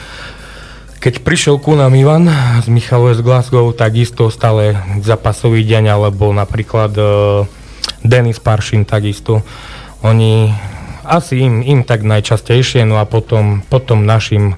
Keď 1.03 1.19
prišiel 1.19 1.59
ku 1.59 1.75
nám 1.75 1.91
Ivan 1.99 2.31
z 2.63 2.71
Michalu 2.71 3.11
z 3.11 3.19
Glasgow, 3.19 3.75
takisto 3.75 4.31
stále 4.31 4.79
zápasový 5.03 5.67
deň, 5.67 5.91
alebo 5.91 6.31
napríklad 6.31 6.95
uh, 6.95 7.43
Denis 8.07 8.39
Paršin 8.39 8.87
takisto. 8.87 9.43
Oni 9.99 10.55
asi 11.03 11.43
im, 11.43 11.59
im 11.59 11.83
tak 11.83 12.07
najčastejšie, 12.07 12.87
no 12.87 12.95
a 12.95 13.03
potom, 13.03 13.59
potom 13.67 14.07
našim 14.07 14.55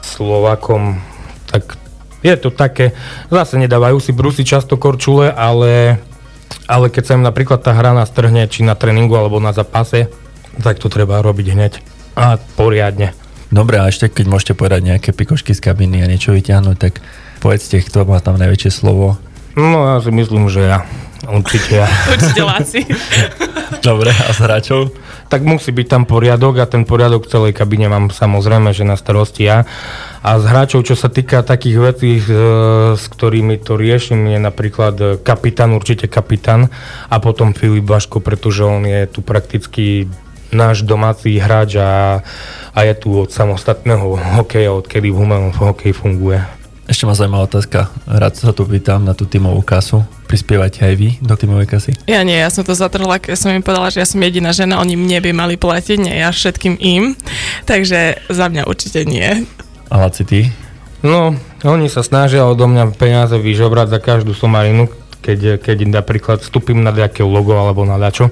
Slovakom, 0.00 1.04
tak 1.52 1.76
je 2.24 2.32
to 2.40 2.48
také, 2.48 2.96
zase 3.28 3.60
nedávajú 3.60 4.00
si 4.00 4.16
brusy 4.16 4.48
často 4.48 4.80
korčule, 4.80 5.28
ale, 5.28 6.00
ale 6.64 6.88
keď 6.88 7.02
sa 7.04 7.14
im 7.20 7.24
napríklad 7.26 7.60
tá 7.60 7.76
hra 7.76 7.92
nastrhne, 7.92 8.48
či 8.48 8.64
na 8.64 8.72
tréningu 8.72 9.12
alebo 9.12 9.36
na 9.44 9.52
zápase, 9.52 10.08
tak 10.60 10.80
to 10.80 10.88
treba 10.88 11.20
robiť 11.20 11.46
hneď 11.52 11.72
a 12.16 12.40
poriadne. 12.58 13.12
Dobre, 13.52 13.78
a 13.78 13.86
ešte 13.86 14.10
keď 14.10 14.26
môžete 14.26 14.52
povedať 14.58 14.80
nejaké 14.82 15.10
pikošky 15.14 15.54
z 15.54 15.60
kabiny 15.62 16.02
a 16.02 16.10
niečo 16.10 16.34
vyťahnuť, 16.34 16.76
tak 16.76 16.98
povedzte, 17.38 17.78
kto 17.84 18.08
má 18.08 18.18
tam 18.18 18.40
najväčšie 18.40 18.70
slovo. 18.74 19.20
No 19.54 19.86
ja 19.86 19.98
si 20.02 20.10
myslím, 20.12 20.50
že 20.50 20.66
ja. 20.66 20.78
Určite 21.24 21.84
ja. 21.84 21.88
Určite 22.12 22.42
Láci. 22.42 22.80
Dobre, 23.80 24.10
a 24.12 24.30
s 24.34 24.38
hráčov? 24.42 24.92
tak 25.26 25.42
musí 25.42 25.74
byť 25.74 25.86
tam 25.86 26.02
poriadok 26.06 26.62
a 26.62 26.70
ten 26.70 26.86
poriadok 26.86 27.26
v 27.26 27.30
celej 27.30 27.52
kabine 27.54 27.90
mám 27.90 28.14
samozrejme, 28.14 28.70
že 28.70 28.86
na 28.86 28.94
starosti 28.94 29.46
ja. 29.46 29.66
A 30.22 30.42
z 30.42 30.44
hráčov, 30.46 30.86
čo 30.86 30.98
sa 30.98 31.06
týka 31.10 31.42
takých 31.42 31.76
vecí, 31.78 32.12
e, 32.18 32.22
s 32.94 33.04
ktorými 33.10 33.62
to 33.62 33.78
riešim, 33.78 34.26
je 34.26 34.38
napríklad 34.38 35.22
kapitán, 35.22 35.74
určite 35.74 36.10
kapitán 36.10 36.70
a 37.10 37.16
potom 37.18 37.54
Filip 37.54 37.86
Vaško, 37.86 38.22
pretože 38.22 38.66
on 38.66 38.86
je 38.86 39.06
tu 39.06 39.22
prakticky 39.22 40.10
náš 40.52 40.82
domáci 40.86 41.38
hráč 41.38 41.78
a, 41.78 42.22
a 42.70 42.78
je 42.84 42.94
tu 42.98 43.14
od 43.16 43.30
samostatného 43.30 44.18
hokeja, 44.38 44.74
odkedy 44.74 45.10
v 45.10 45.18
humenom 45.18 45.52
hokej 45.54 45.94
funguje. 45.96 46.42
Ešte 46.86 47.02
ma 47.02 47.18
zaujímavá 47.18 47.50
otázka. 47.50 47.90
Rád 48.06 48.38
sa 48.38 48.54
tu 48.54 48.62
pýtam 48.62 49.02
na 49.02 49.10
tú 49.10 49.26
tímovú 49.26 49.58
kasu. 49.66 50.06
Prispievate 50.30 50.86
aj 50.86 50.94
vy 50.94 51.08
do 51.18 51.34
tímovej 51.34 51.66
kasy? 51.66 51.90
Ja 52.06 52.22
nie, 52.22 52.38
ja 52.38 52.46
som 52.46 52.62
to 52.62 52.78
zatrhla, 52.78 53.18
keď 53.18 53.34
som 53.34 53.50
im 53.50 53.62
povedala, 53.62 53.90
že 53.90 53.98
ja 53.98 54.06
som 54.06 54.22
jediná 54.22 54.54
žena, 54.54 54.78
oni 54.78 54.94
mne 54.94 55.18
by 55.18 55.30
mali 55.34 55.58
platiť, 55.58 55.98
nie 55.98 56.14
ja 56.14 56.30
všetkým 56.30 56.78
im. 56.78 57.18
Takže 57.66 58.30
za 58.30 58.46
mňa 58.46 58.70
určite 58.70 59.02
nie. 59.02 59.42
A 59.90 59.94
Laci, 59.98 60.22
ty? 60.22 60.40
No, 61.02 61.34
oni 61.66 61.90
sa 61.90 62.06
snažia 62.06 62.46
odo 62.46 62.70
mňa 62.70 62.94
peniaze 62.94 63.34
vyžobrať 63.34 63.90
za 63.90 63.98
každú 63.98 64.30
somarinu, 64.30 64.86
keď, 65.26 65.58
keď 65.58 65.90
napríklad 65.90 66.38
vstúpim 66.38 66.78
na 66.78 66.94
nejaké 66.94 67.26
logo 67.26 67.58
alebo 67.58 67.82
na 67.82 67.98
dačo. 67.98 68.30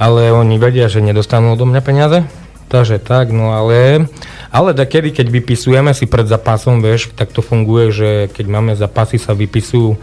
Ale 0.00 0.32
oni 0.32 0.56
vedia, 0.56 0.88
že 0.88 1.04
nedostanú 1.04 1.52
odo 1.52 1.68
mňa 1.68 1.82
peniaze. 1.84 2.24
Takže 2.72 3.02
tak, 3.02 3.34
no 3.34 3.52
ale 3.52 4.08
ale 4.50 4.74
da 4.74 4.82
kedy, 4.82 5.14
keď 5.14 5.26
vypisujeme 5.30 5.94
si 5.94 6.10
pred 6.10 6.26
zápasom, 6.26 6.82
vieš, 6.82 7.14
tak 7.14 7.30
to 7.30 7.38
funguje, 7.38 7.94
že 7.94 8.10
keď 8.34 8.46
máme 8.50 8.72
zápasy, 8.74 9.22
sa 9.22 9.30
vypisujú 9.30 9.94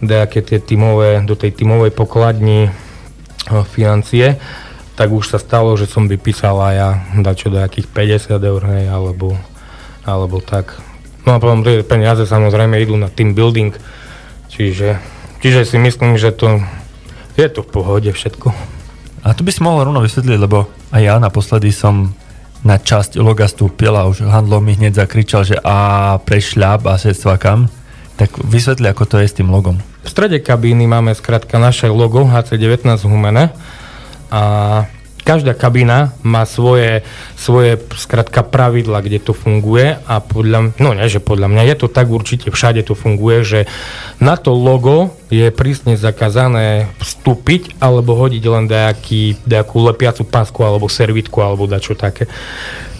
nejaké 0.00 0.40
tie 0.40 0.56
tímové, 0.56 1.20
do 1.20 1.36
tej 1.36 1.52
tímovej 1.52 1.92
pokladni 1.92 2.72
financie, 3.76 4.40
tak 4.96 5.12
už 5.12 5.28
sa 5.28 5.38
stalo, 5.40 5.76
že 5.76 5.84
som 5.84 6.08
vypísal 6.08 6.56
aj 6.56 6.74
ja 6.76 6.90
dačo 7.20 7.52
do 7.52 7.60
akých 7.60 7.92
50 7.92 8.40
eur, 8.40 8.62
hej, 8.72 8.84
alebo, 8.88 9.36
alebo 10.08 10.40
tak. 10.40 10.80
No 11.28 11.36
a 11.36 11.40
potom 11.40 11.60
tie 11.60 11.84
peniaze 11.84 12.24
samozrejme 12.24 12.80
idú 12.80 12.96
na 12.96 13.12
team 13.12 13.36
building, 13.36 13.76
čiže, 14.48 14.96
čiže 15.44 15.68
si 15.68 15.76
myslím, 15.76 16.16
že 16.16 16.32
to 16.32 16.64
je 17.36 17.48
to 17.52 17.60
v 17.60 17.68
pohode 17.68 18.08
všetko. 18.08 18.79
A 19.20 19.36
tu 19.36 19.44
by 19.44 19.50
si 19.52 19.60
mohol 19.60 19.88
rovno 19.88 20.00
vysvetliť, 20.00 20.38
lebo 20.40 20.70
aj 20.90 21.02
ja 21.04 21.14
naposledy 21.20 21.68
som 21.70 22.12
na 22.60 22.76
časť 22.76 23.16
loga 23.20 23.48
stúpil 23.48 23.92
a 23.96 24.08
už 24.08 24.24
handlo 24.28 24.60
mi 24.60 24.76
hneď 24.76 25.04
zakričal, 25.04 25.44
že 25.48 25.56
a 25.60 26.16
prešľap 26.20 26.88
a 26.88 27.00
sredstva 27.00 27.40
kam. 27.40 27.68
Tak 28.20 28.36
vysvetli, 28.44 28.84
ako 28.88 29.04
to 29.08 29.16
je 29.20 29.28
s 29.32 29.36
tým 29.36 29.48
logom. 29.48 29.80
V 30.04 30.08
strede 30.08 30.40
kabíny 30.44 30.84
máme 30.84 31.16
skrátka 31.16 31.56
naše 31.56 31.88
logo 31.88 32.24
HC19 32.28 33.00
Humene 33.08 33.52
a 34.28 34.42
každá 35.22 35.52
kabína 35.54 36.16
má 36.24 36.42
svoje, 36.48 37.06
svoje 37.36 37.78
skratka 37.96 38.42
pravidla, 38.42 39.04
kde 39.04 39.20
to 39.20 39.32
funguje 39.32 39.96
a 39.96 40.14
podľa, 40.18 40.74
no 40.80 40.96
nie, 40.96 41.06
že 41.06 41.22
podľa 41.22 41.48
mňa 41.52 41.62
je 41.70 41.76
to 41.80 41.86
tak 41.88 42.08
určite, 42.10 42.48
všade 42.50 42.82
to 42.84 42.98
funguje, 42.98 43.44
že 43.44 43.60
na 44.18 44.34
to 44.36 44.52
logo 44.52 45.14
je 45.30 45.48
prísne 45.54 45.94
zakázané 45.94 46.90
vstúpiť 46.98 47.78
alebo 47.78 48.18
hodiť 48.18 48.44
len 48.50 48.64
nejaký, 48.66 49.46
nejakú 49.46 49.76
lepiacu 49.86 50.26
pásku 50.26 50.58
alebo 50.60 50.90
servitku 50.90 51.38
alebo 51.38 51.70
dačo 51.70 51.94
také. 51.94 52.26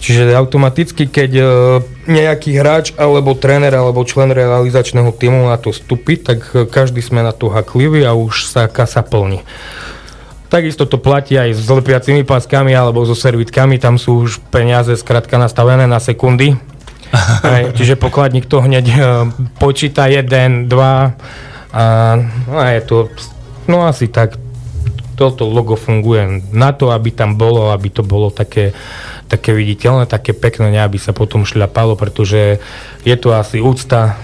Čiže 0.01 0.33
automaticky, 0.33 1.05
keď 1.05 1.31
e, 1.37 1.45
nejaký 2.09 2.57
hráč 2.57 2.97
alebo 2.97 3.37
tréner 3.37 3.69
alebo 3.69 4.01
člen 4.01 4.33
realizačného 4.33 5.13
týmu 5.13 5.45
na 5.45 5.61
to 5.61 5.69
vstúpi, 5.69 6.17
tak 6.17 6.41
e, 6.57 6.65
každý 6.65 7.05
sme 7.05 7.21
na 7.21 7.29
to 7.29 7.53
haklivý 7.53 8.01
a 8.09 8.17
už 8.17 8.49
sa 8.49 8.65
kasa 8.65 9.05
plní. 9.05 9.45
Takisto 10.51 10.83
to 10.83 10.99
platí 10.99 11.39
aj 11.39 11.55
s 11.55 11.63
lepiacimi 11.63 12.27
páskami 12.27 12.75
alebo 12.75 13.07
so 13.07 13.15
servitkami, 13.15 13.79
tam 13.79 13.95
sú 13.95 14.27
už 14.27 14.43
peniaze 14.51 14.91
skrátka 14.99 15.39
nastavené 15.39 15.87
na 15.87 16.03
sekundy. 16.03 16.59
Aj, 17.43 17.75
čiže 17.75 17.99
pokladník 17.99 18.47
to 18.47 18.63
hneď 18.63 18.85
uh, 18.87 19.27
počíta 19.59 20.07
1, 20.07 20.71
2 20.71 20.71
a, 20.71 21.83
no 22.47 22.55
a 22.55 22.67
je 22.71 22.81
to, 22.87 22.97
no 23.67 23.83
asi 23.83 24.07
tak, 24.07 24.39
toto 25.15 25.45
logo 25.45 25.77
funguje 25.77 26.51
na 26.51 26.73
to, 26.73 26.89
aby 26.89 27.13
tam 27.13 27.37
bolo, 27.37 27.69
aby 27.69 27.93
to 27.93 28.01
bolo 28.01 28.33
také, 28.33 28.73
také 29.27 29.53
viditeľné, 29.53 30.07
také 30.07 30.33
pekné, 30.33 30.71
aby 30.81 30.97
sa 30.97 31.13
potom 31.13 31.45
šľapalo, 31.45 31.93
pretože 31.93 32.57
je 33.05 33.15
to 33.19 33.35
asi 33.35 33.61
úcta, 33.61 34.17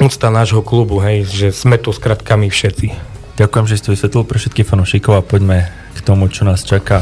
úcta 0.00 0.32
nášho 0.32 0.64
klubu, 0.64 1.02
hej, 1.04 1.28
že 1.28 1.48
sme 1.52 1.76
to 1.76 1.92
skratkami 1.92 2.48
všetci. 2.48 3.11
Ďakujem, 3.32 3.64
že 3.64 3.80
ste 3.80 3.92
vysvetlil 3.96 4.28
pre 4.28 4.36
všetkých 4.36 4.68
fanúšikov 4.68 5.16
a 5.16 5.24
poďme 5.24 5.72
k 5.96 5.98
tomu, 6.04 6.28
čo 6.28 6.44
nás 6.44 6.60
čaká 6.68 7.00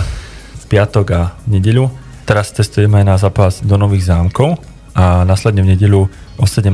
v 0.63 0.65
piatok 0.71 1.07
a 1.11 1.35
v 1.43 1.59
nedeľu. 1.59 1.91
Teraz 2.23 2.55
cestujeme 2.55 3.03
na 3.03 3.19
zápas 3.19 3.59
do 3.67 3.75
Nových 3.75 4.07
zámkov 4.07 4.63
a 4.95 5.27
následne 5.27 5.67
v 5.67 5.75
nedeľu 5.75 6.07
o 6.39 6.45
17. 6.47 6.71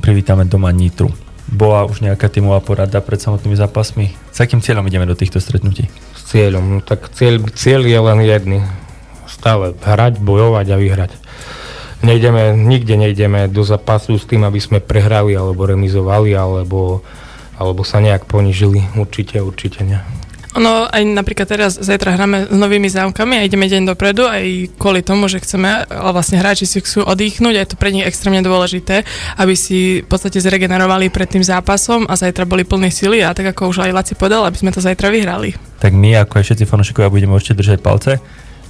privítame 0.00 0.48
doma 0.48 0.72
Nitru. 0.72 1.12
Bola 1.52 1.84
už 1.84 2.00
nejaká 2.00 2.32
tímová 2.32 2.64
porada 2.64 2.96
pred 3.04 3.20
samotnými 3.20 3.60
zápasmi? 3.60 4.16
S 4.32 4.40
akým 4.40 4.64
cieľom 4.64 4.88
ideme 4.88 5.04
do 5.04 5.12
týchto 5.12 5.36
stretnutí? 5.36 5.92
S 6.16 6.32
cieľom, 6.32 6.64
no 6.64 6.78
tak 6.80 7.12
cieľ, 7.12 7.44
cieľ 7.52 7.84
je 7.84 7.98
len 8.00 8.18
jedný. 8.24 8.58
Stále 9.28 9.76
hrať, 9.76 10.16
bojovať 10.16 10.66
a 10.72 10.80
vyhrať. 10.80 11.12
Nejdeme, 12.00 12.56
nikde 12.56 12.96
nejdeme 12.96 13.52
do 13.52 13.60
zápasu 13.68 14.16
s 14.16 14.24
tým, 14.24 14.48
aby 14.48 14.64
sme 14.64 14.80
prehrali 14.80 15.36
alebo 15.36 15.68
remizovali, 15.68 16.32
alebo 16.32 17.04
alebo 17.56 17.82
sa 17.82 18.00
nejak 18.00 18.28
ponižili. 18.28 18.84
Určite, 18.96 19.40
určite 19.40 19.82
nie. 19.82 20.00
Ono 20.56 20.88
aj 20.88 21.04
napríklad 21.04 21.44
teraz 21.44 21.76
zajtra 21.76 22.16
hráme 22.16 22.48
s 22.48 22.56
novými 22.56 22.88
zámkami 22.88 23.36
a 23.36 23.44
ideme 23.44 23.68
deň 23.68 23.92
dopredu 23.92 24.24
aj 24.24 24.72
kvôli 24.80 25.04
tomu, 25.04 25.28
že 25.28 25.44
chceme, 25.44 25.84
ale 25.84 26.10
vlastne 26.16 26.40
hráči 26.40 26.64
si 26.64 26.80
chcú 26.80 27.04
oddychnúť 27.04 27.54
a 27.60 27.60
je 27.60 27.68
to 27.68 27.76
pre 27.76 27.92
nich 27.92 28.08
extrémne 28.08 28.40
dôležité, 28.40 29.04
aby 29.36 29.52
si 29.52 30.00
v 30.00 30.08
podstate 30.08 30.40
zregenerovali 30.40 31.12
pred 31.12 31.28
tým 31.28 31.44
zápasom 31.44 32.08
a 32.08 32.16
zajtra 32.16 32.48
boli 32.48 32.64
plné 32.64 32.88
sily 32.88 33.20
a 33.20 33.36
tak 33.36 33.52
ako 33.52 33.68
už 33.68 33.84
aj 33.84 33.92
Laci 33.92 34.14
povedal, 34.16 34.48
aby 34.48 34.56
sme 34.56 34.72
to 34.72 34.80
zajtra 34.80 35.12
vyhrali. 35.12 35.52
Tak 35.76 35.92
my 35.92 36.24
ako 36.24 36.40
aj 36.40 36.44
všetci 36.48 36.64
fanúšikovia 36.64 37.12
budeme 37.12 37.36
určite 37.36 37.60
držať 37.60 37.84
palce, 37.84 38.16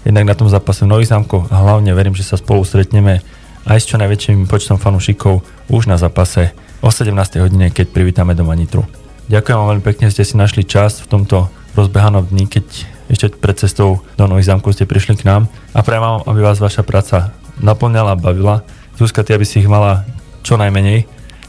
jednak 0.03 0.27
na 0.27 0.35
tom 0.35 0.51
zápase 0.51 0.83
v 0.83 0.90
Nových 0.90 1.14
zámkoch 1.14 1.55
a 1.55 1.62
hlavne 1.62 1.94
verím, 1.94 2.18
že 2.18 2.27
sa 2.27 2.35
spolu 2.35 2.66
stretneme 2.66 3.22
aj 3.62 3.79
s 3.79 3.87
čo 3.87 3.94
najväčším 4.03 4.51
počtom 4.51 4.83
fanúšikov 4.83 5.46
už 5.70 5.87
na 5.87 5.94
zápase 6.03 6.51
o 6.81 6.89
17. 6.93 7.12
hodine, 7.41 7.73
keď 7.73 7.93
privítame 7.93 8.37
doma 8.37 8.53
Nitru. 8.57 8.85
Ďakujem 9.27 9.57
vám 9.59 9.69
veľmi 9.75 9.85
pekne, 9.85 10.05
že 10.09 10.23
ste 10.23 10.25
si 10.31 10.35
našli 10.39 10.62
čas 10.62 11.03
v 11.03 11.11
tomto 11.11 11.51
rozbehanom 11.75 12.31
dni, 12.31 12.47
keď 12.47 12.67
ešte 13.07 13.35
pred 13.39 13.57
cestou 13.59 14.03
do 14.19 14.25
Nových 14.27 14.51
zámkov 14.51 14.75
ste 14.75 14.87
prišli 14.87 15.19
k 15.19 15.27
nám 15.27 15.47
a 15.75 15.83
prajem 15.83 16.03
vám, 16.03 16.17
aby 16.27 16.41
vás 16.43 16.59
vaša 16.59 16.83
práca 16.83 17.35
naplňala 17.62 18.15
a 18.15 18.21
bavila. 18.21 18.67
Zuzka, 18.99 19.23
ty 19.23 19.37
aby 19.37 19.45
si 19.47 19.62
ich 19.62 19.69
mala 19.71 20.07
čo 20.43 20.59
najmenej, 20.59 21.05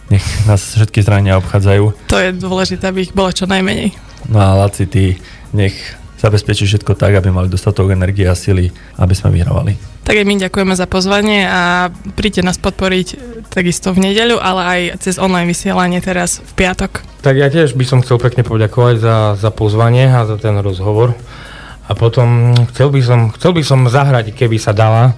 nech 0.10 0.26
nás 0.50 0.74
všetky 0.74 1.04
zranenia 1.04 1.40
obchádzajú. 1.40 2.10
To 2.12 2.18
je 2.18 2.30
dôležité, 2.36 2.90
aby 2.90 3.08
ich 3.08 3.14
bolo 3.16 3.32
čo 3.32 3.46
najmenej. 3.46 3.94
No 4.28 4.38
a 4.42 4.58
Laci, 4.66 4.90
ty 4.90 5.18
nech 5.56 5.76
zabezpečí 6.18 6.66
všetko 6.66 6.98
tak, 6.98 7.14
aby 7.18 7.30
mali 7.30 7.48
dostatok 7.48 7.94
energie 7.94 8.26
a 8.26 8.34
sily, 8.34 8.74
aby 8.98 9.14
sme 9.14 9.38
vyhrávali. 9.38 9.78
Tak 10.08 10.16
aj 10.18 10.26
my 10.26 10.36
ďakujeme 10.40 10.74
za 10.74 10.88
pozvanie 10.88 11.44
a 11.46 11.92
príďte 12.16 12.48
nás 12.48 12.58
podporiť 12.58 13.08
takisto 13.52 13.92
v 13.92 14.10
nedeľu, 14.10 14.40
ale 14.40 14.62
aj 14.64 14.82
cez 15.04 15.20
online 15.20 15.52
vysielanie 15.52 16.00
teraz 16.00 16.40
v 16.40 16.52
piatok. 16.64 17.04
Tak 17.22 17.36
ja 17.36 17.52
tiež 17.52 17.76
by 17.76 17.86
som 17.86 18.00
chcel 18.02 18.18
pekne 18.18 18.48
poďakovať 18.48 18.96
za, 19.04 19.18
za 19.36 19.52
pozvanie 19.52 20.08
a 20.08 20.24
za 20.24 20.40
ten 20.40 20.56
rozhovor. 20.64 21.12
A 21.88 21.96
potom 21.96 22.52
chcel 22.72 22.92
by 22.92 23.00
som, 23.00 23.20
chcel 23.36 23.52
by 23.56 23.64
som 23.64 23.80
zahrať, 23.88 24.36
keby 24.36 24.60
sa 24.60 24.76
dala, 24.76 25.16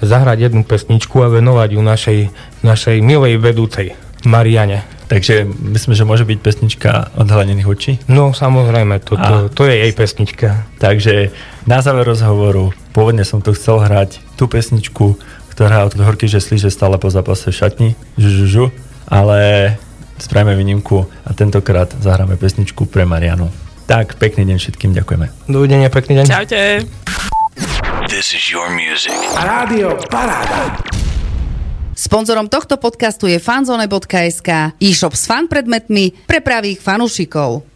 zahrať 0.00 0.48
jednu 0.48 0.64
pesničku 0.64 1.20
a 1.20 1.32
venovať 1.32 1.76
ju 1.76 1.80
našej, 1.80 2.20
našej 2.64 2.96
milej 3.04 3.40
vedúcej 3.40 3.96
Mariane. 4.24 4.99
Takže 5.10 5.42
myslím, 5.74 5.98
že 5.98 6.06
môže 6.06 6.22
byť 6.22 6.38
pesnička 6.38 7.10
odhalenených 7.18 7.66
očí? 7.66 7.92
No 8.06 8.30
samozrejme, 8.30 9.02
to, 9.02 9.18
to, 9.18 9.34
to 9.50 9.62
je 9.66 9.74
jej 9.82 9.90
pesnička. 9.90 10.70
Takže 10.78 11.34
na 11.66 11.82
záver 11.82 12.06
rozhovoru, 12.06 12.70
pôvodne 12.94 13.26
som 13.26 13.42
tu 13.42 13.50
chcel 13.50 13.82
hrať 13.82 14.22
tú 14.38 14.46
pesničku, 14.46 15.18
ktorá 15.50 15.82
od 15.82 15.98
Horky 15.98 16.30
že 16.30 16.38
stále 16.70 16.94
po 16.94 17.10
zápase 17.10 17.50
v 17.50 17.58
šatni, 17.58 17.90
žužužu, 18.14 18.70
ale 19.10 19.74
spravíme 20.22 20.54
výnimku 20.54 21.10
a 21.26 21.34
tentokrát 21.34 21.90
zahráme 21.98 22.38
pesničku 22.38 22.86
pre 22.86 23.02
Marianu. 23.02 23.50
Tak, 23.90 24.14
pekný 24.22 24.46
deň 24.46 24.58
všetkým, 24.62 24.94
ďakujeme. 24.94 25.50
Dovidenia, 25.50 25.90
pekný 25.90 26.22
deň. 26.22 26.26
Čaute. 26.30 26.86
This 28.06 28.30
is 28.30 28.46
your 28.46 28.70
music. 28.70 29.18
Rádio 29.34 29.98
Paráda. 30.06 30.78
Sponzorom 32.00 32.48
tohto 32.48 32.80
podcastu 32.80 33.28
je 33.28 33.36
fanzone.sk, 33.36 34.48
e-shop 34.80 35.12
s 35.12 35.28
fan 35.28 35.44
predmetmi 35.52 36.24
pre 36.24 36.40
pravých 36.40 36.80
fanúšikov. 36.80 37.69